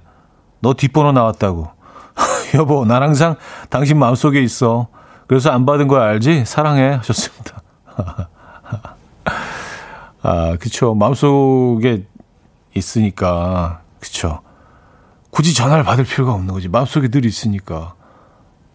너 0.59 0.73
뒷번호 0.73 1.11
나왔다고. 1.13 1.69
여보, 2.55 2.85
난 2.85 3.03
항상 3.03 3.35
당신 3.69 3.97
마음속에 3.99 4.41
있어. 4.41 4.87
그래서 5.27 5.51
안 5.51 5.65
받은 5.65 5.87
거 5.87 5.97
알지? 5.99 6.45
사랑해. 6.45 6.91
하셨습니다. 6.95 7.61
아, 10.23 10.57
그쵸. 10.59 10.93
마음속에 10.95 12.05
있으니까. 12.73 13.81
그쵸. 13.99 14.41
굳이 15.29 15.53
전화를 15.53 15.83
받을 15.83 16.03
필요가 16.03 16.33
없는 16.33 16.53
거지. 16.53 16.69
마음속에 16.69 17.09
늘 17.09 17.25
있으니까. 17.25 17.93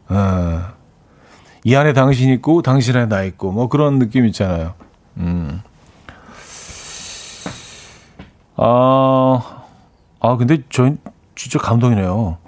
아, 0.08 0.74
이 1.64 1.74
안에 1.74 1.92
당신 1.92 2.30
있고, 2.30 2.62
당신 2.62 2.96
안에 2.96 3.06
나 3.06 3.22
있고, 3.22 3.52
뭐 3.52 3.68
그런 3.68 3.98
느낌 3.98 4.26
있잖아요. 4.26 4.74
음. 5.18 5.60
아, 8.56 9.64
아, 10.20 10.36
근데 10.36 10.58
저 10.70 10.92
진짜 11.34 11.58
감동이네요. 11.58 12.38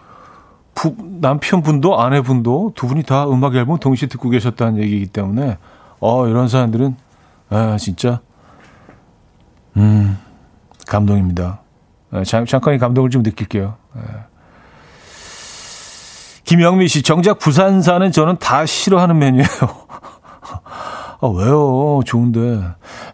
부, 0.75 0.97
남편분도 0.99 2.01
아내분도 2.01 2.73
두 2.75 2.87
분이 2.87 3.05
다 3.05 3.27
음악 3.29 3.55
앨범 3.55 3.79
동시에 3.79 4.09
듣고 4.09 4.29
계셨다는 4.31 4.83
얘기이기 4.83 5.07
때문에 5.07 5.57
어 6.01 6.27
이런 6.27 6.49
사람들은 6.49 6.97
아 7.49 7.77
진짜 7.79 8.21
음 9.77 10.19
감동입니다. 10.87 11.61
아, 12.11 12.25
잠, 12.25 12.45
잠깐 12.45 12.75
이 12.75 12.79
감동을 12.79 13.11
좀 13.11 13.23
느낄게요. 13.23 13.77
아. 13.95 14.34
김영미 16.45 16.89
씨 16.89 17.03
정작 17.03 17.39
부산 17.39 17.81
사는 17.83 18.11
저는 18.13 18.37
다 18.39 18.67
싫어하는 18.67 19.19
메뉴예요. 19.19 19.47
아 21.21 21.27
왜요? 21.27 22.01
좋은데 22.05 22.63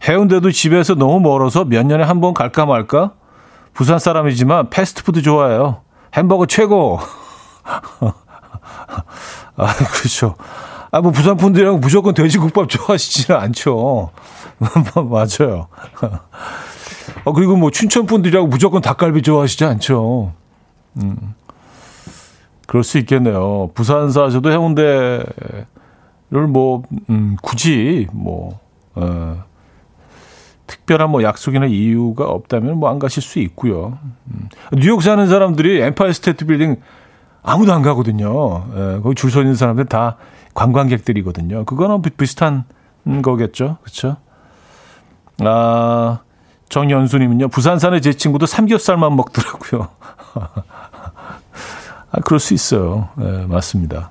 해운대도 0.08 0.50
집에서 0.50 0.94
너무 0.94 1.20
멀어서 1.20 1.64
몇 1.64 1.86
년에 1.86 2.02
한 2.04 2.20
번 2.20 2.34
갈까 2.34 2.66
말까? 2.66 3.12
부산 3.72 3.98
사람이지만 3.98 4.70
패스트푸드 4.70 5.22
좋아해요. 5.22 5.82
햄버거 6.14 6.46
최고. 6.46 6.98
아, 9.56 9.74
그렇죠. 9.74 10.34
아, 10.90 11.00
뭐, 11.00 11.12
부산 11.12 11.36
분들이랑 11.36 11.78
무조건 11.80 12.14
돼지국밥 12.14 12.68
좋아하시지는 12.68 13.38
않죠. 13.40 14.10
맞아요. 15.08 15.68
아, 17.24 17.32
그리고 17.32 17.56
뭐, 17.56 17.70
춘천 17.70 18.06
분들이랑 18.06 18.48
무조건 18.48 18.80
닭갈비 18.82 19.22
좋아하시지 19.22 19.64
않죠. 19.64 20.32
음. 20.96 21.34
그럴 22.70 22.84
수 22.84 22.98
있겠네요. 22.98 23.72
부산 23.74 24.12
사셔도 24.12 24.52
해운대를 24.52 25.26
뭐, 26.50 26.84
음, 27.10 27.36
굳이, 27.42 28.06
뭐, 28.12 28.60
어, 28.94 29.42
특별한 30.68 31.10
뭐 31.10 31.24
약속이나 31.24 31.66
이유가 31.66 32.26
없다면 32.26 32.78
뭐 32.78 32.88
안 32.88 33.00
가실 33.00 33.24
수 33.24 33.40
있고요. 33.40 33.98
음. 34.28 34.48
뉴욕 34.74 35.02
사는 35.02 35.26
사람들이 35.26 35.80
엠파이어 35.80 36.12
스테이트 36.12 36.46
빌딩 36.46 36.76
아무도 37.42 37.72
안 37.72 37.82
가거든요. 37.82 38.64
예, 38.76 39.00
거기 39.02 39.16
줄 39.16 39.32
서 39.32 39.40
있는 39.40 39.56
사람들 39.56 39.86
다 39.86 40.16
관광객들이거든요. 40.54 41.64
그거는 41.64 42.02
비슷한 42.16 42.62
거겠죠. 43.20 43.78
그렇죠? 43.82 44.16
아, 45.40 46.20
정연수님은요. 46.68 47.48
부산 47.48 47.80
사는 47.80 48.00
제 48.00 48.12
친구도 48.12 48.46
삼겹살만 48.46 49.16
먹더라고요. 49.16 49.88
아, 52.10 52.20
그럴 52.20 52.40
수 52.40 52.54
있어요. 52.54 53.08
예, 53.20 53.46
맞습니다. 53.46 54.10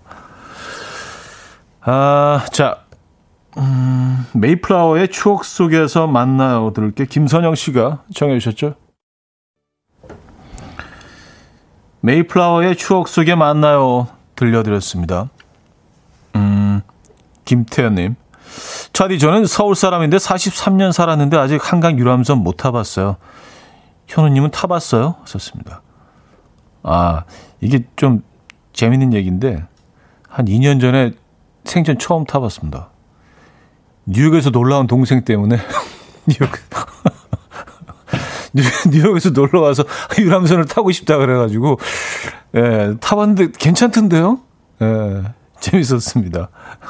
아, 1.82 2.46
자, 2.52 2.84
음, 3.58 4.26
메이플라워의 4.34 5.10
추억 5.10 5.44
속에서 5.44 6.08
만나요. 6.08 6.72
들을게 6.74 7.06
김선영 7.06 7.56
씨가 7.56 8.04
정해 8.14 8.40
주셨죠? 8.40 8.76
메이플라워의 12.02 12.78
추억 12.78 13.08
속에 13.08 13.36
만나요. 13.36 14.08
들려드렸습니다. 14.36 15.30
음, 16.36 16.82
김태현님. 17.44 18.16
차디, 18.94 19.20
저는 19.20 19.46
서울 19.46 19.76
사람인데 19.76 20.18
43년 20.18 20.92
살았는데 20.92 21.38
아직 21.38 21.72
한강 21.72 22.00
유람선 22.00 22.38
못 22.40 22.58
타봤어요. 22.58 23.18
현우님은 24.08 24.52
타봤어요? 24.52 25.16
썼습니다. 25.26 25.82
아, 26.84 27.24
이게 27.62 27.86
좀 27.96 28.24
재밌는 28.74 29.14
얘기인데, 29.14 29.66
한 30.28 30.46
2년 30.46 30.80
전에 30.80 31.12
생전 31.66 31.98
처음 32.00 32.26
타봤습니다. 32.26 32.90
뉴욕에서 34.06 34.50
놀라운 34.50 34.88
동생 34.88 35.24
때문에, 35.24 35.58
뉴욕, 36.26 36.52
뉴욕에서 38.92 39.30
놀러 39.32 39.62
와서 39.62 39.84
유람선을 40.18 40.66
타고 40.66 40.92
싶다 40.92 41.18
그래가지고 41.18 41.78
예, 42.56 42.96
타봤는데 43.00 43.52
괜찮던데요? 43.58 44.40
예, 44.82 45.24
재밌었습니다. 45.60 46.50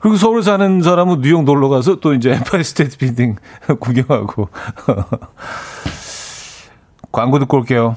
그리고 0.00 0.16
서울 0.16 0.42
사는 0.42 0.82
사람은 0.82 1.20
뉴욕 1.20 1.44
놀러 1.44 1.68
가서 1.68 2.00
또 2.00 2.14
이제 2.14 2.32
엠파이어 2.32 2.64
스테이트 2.64 2.96
빌딩 2.98 3.36
구경하고 3.80 4.48
광고 7.12 7.38
듣고 7.38 7.56
올게요. 7.58 7.96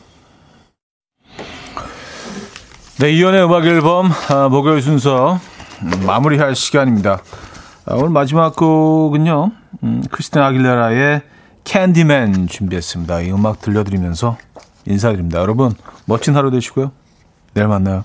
네, 3.02 3.14
이현우의 3.14 3.44
음악 3.46 3.66
앨범 3.66 4.12
아, 4.30 4.48
목요일 4.48 4.80
순서 4.80 5.40
음, 5.82 6.06
마무리할 6.06 6.56
시간입니다. 6.56 7.24
아, 7.88 7.96
오늘 7.96 8.10
마지막 8.10 8.56
곡은요. 8.56 9.52
음, 9.82 10.04
크리스티나 10.12 10.40
아길레라의 10.40 11.24
Candyman 11.64 12.46
준비했습니다. 12.46 13.22
이 13.22 13.32
음악 13.32 13.60
들려드리면서 13.60 14.38
인사드립니다. 14.86 15.40
여러분 15.40 15.74
멋진 16.06 16.36
하루 16.36 16.52
되시고요. 16.52 16.92
내일 17.56 17.70
만나요. 17.70 18.04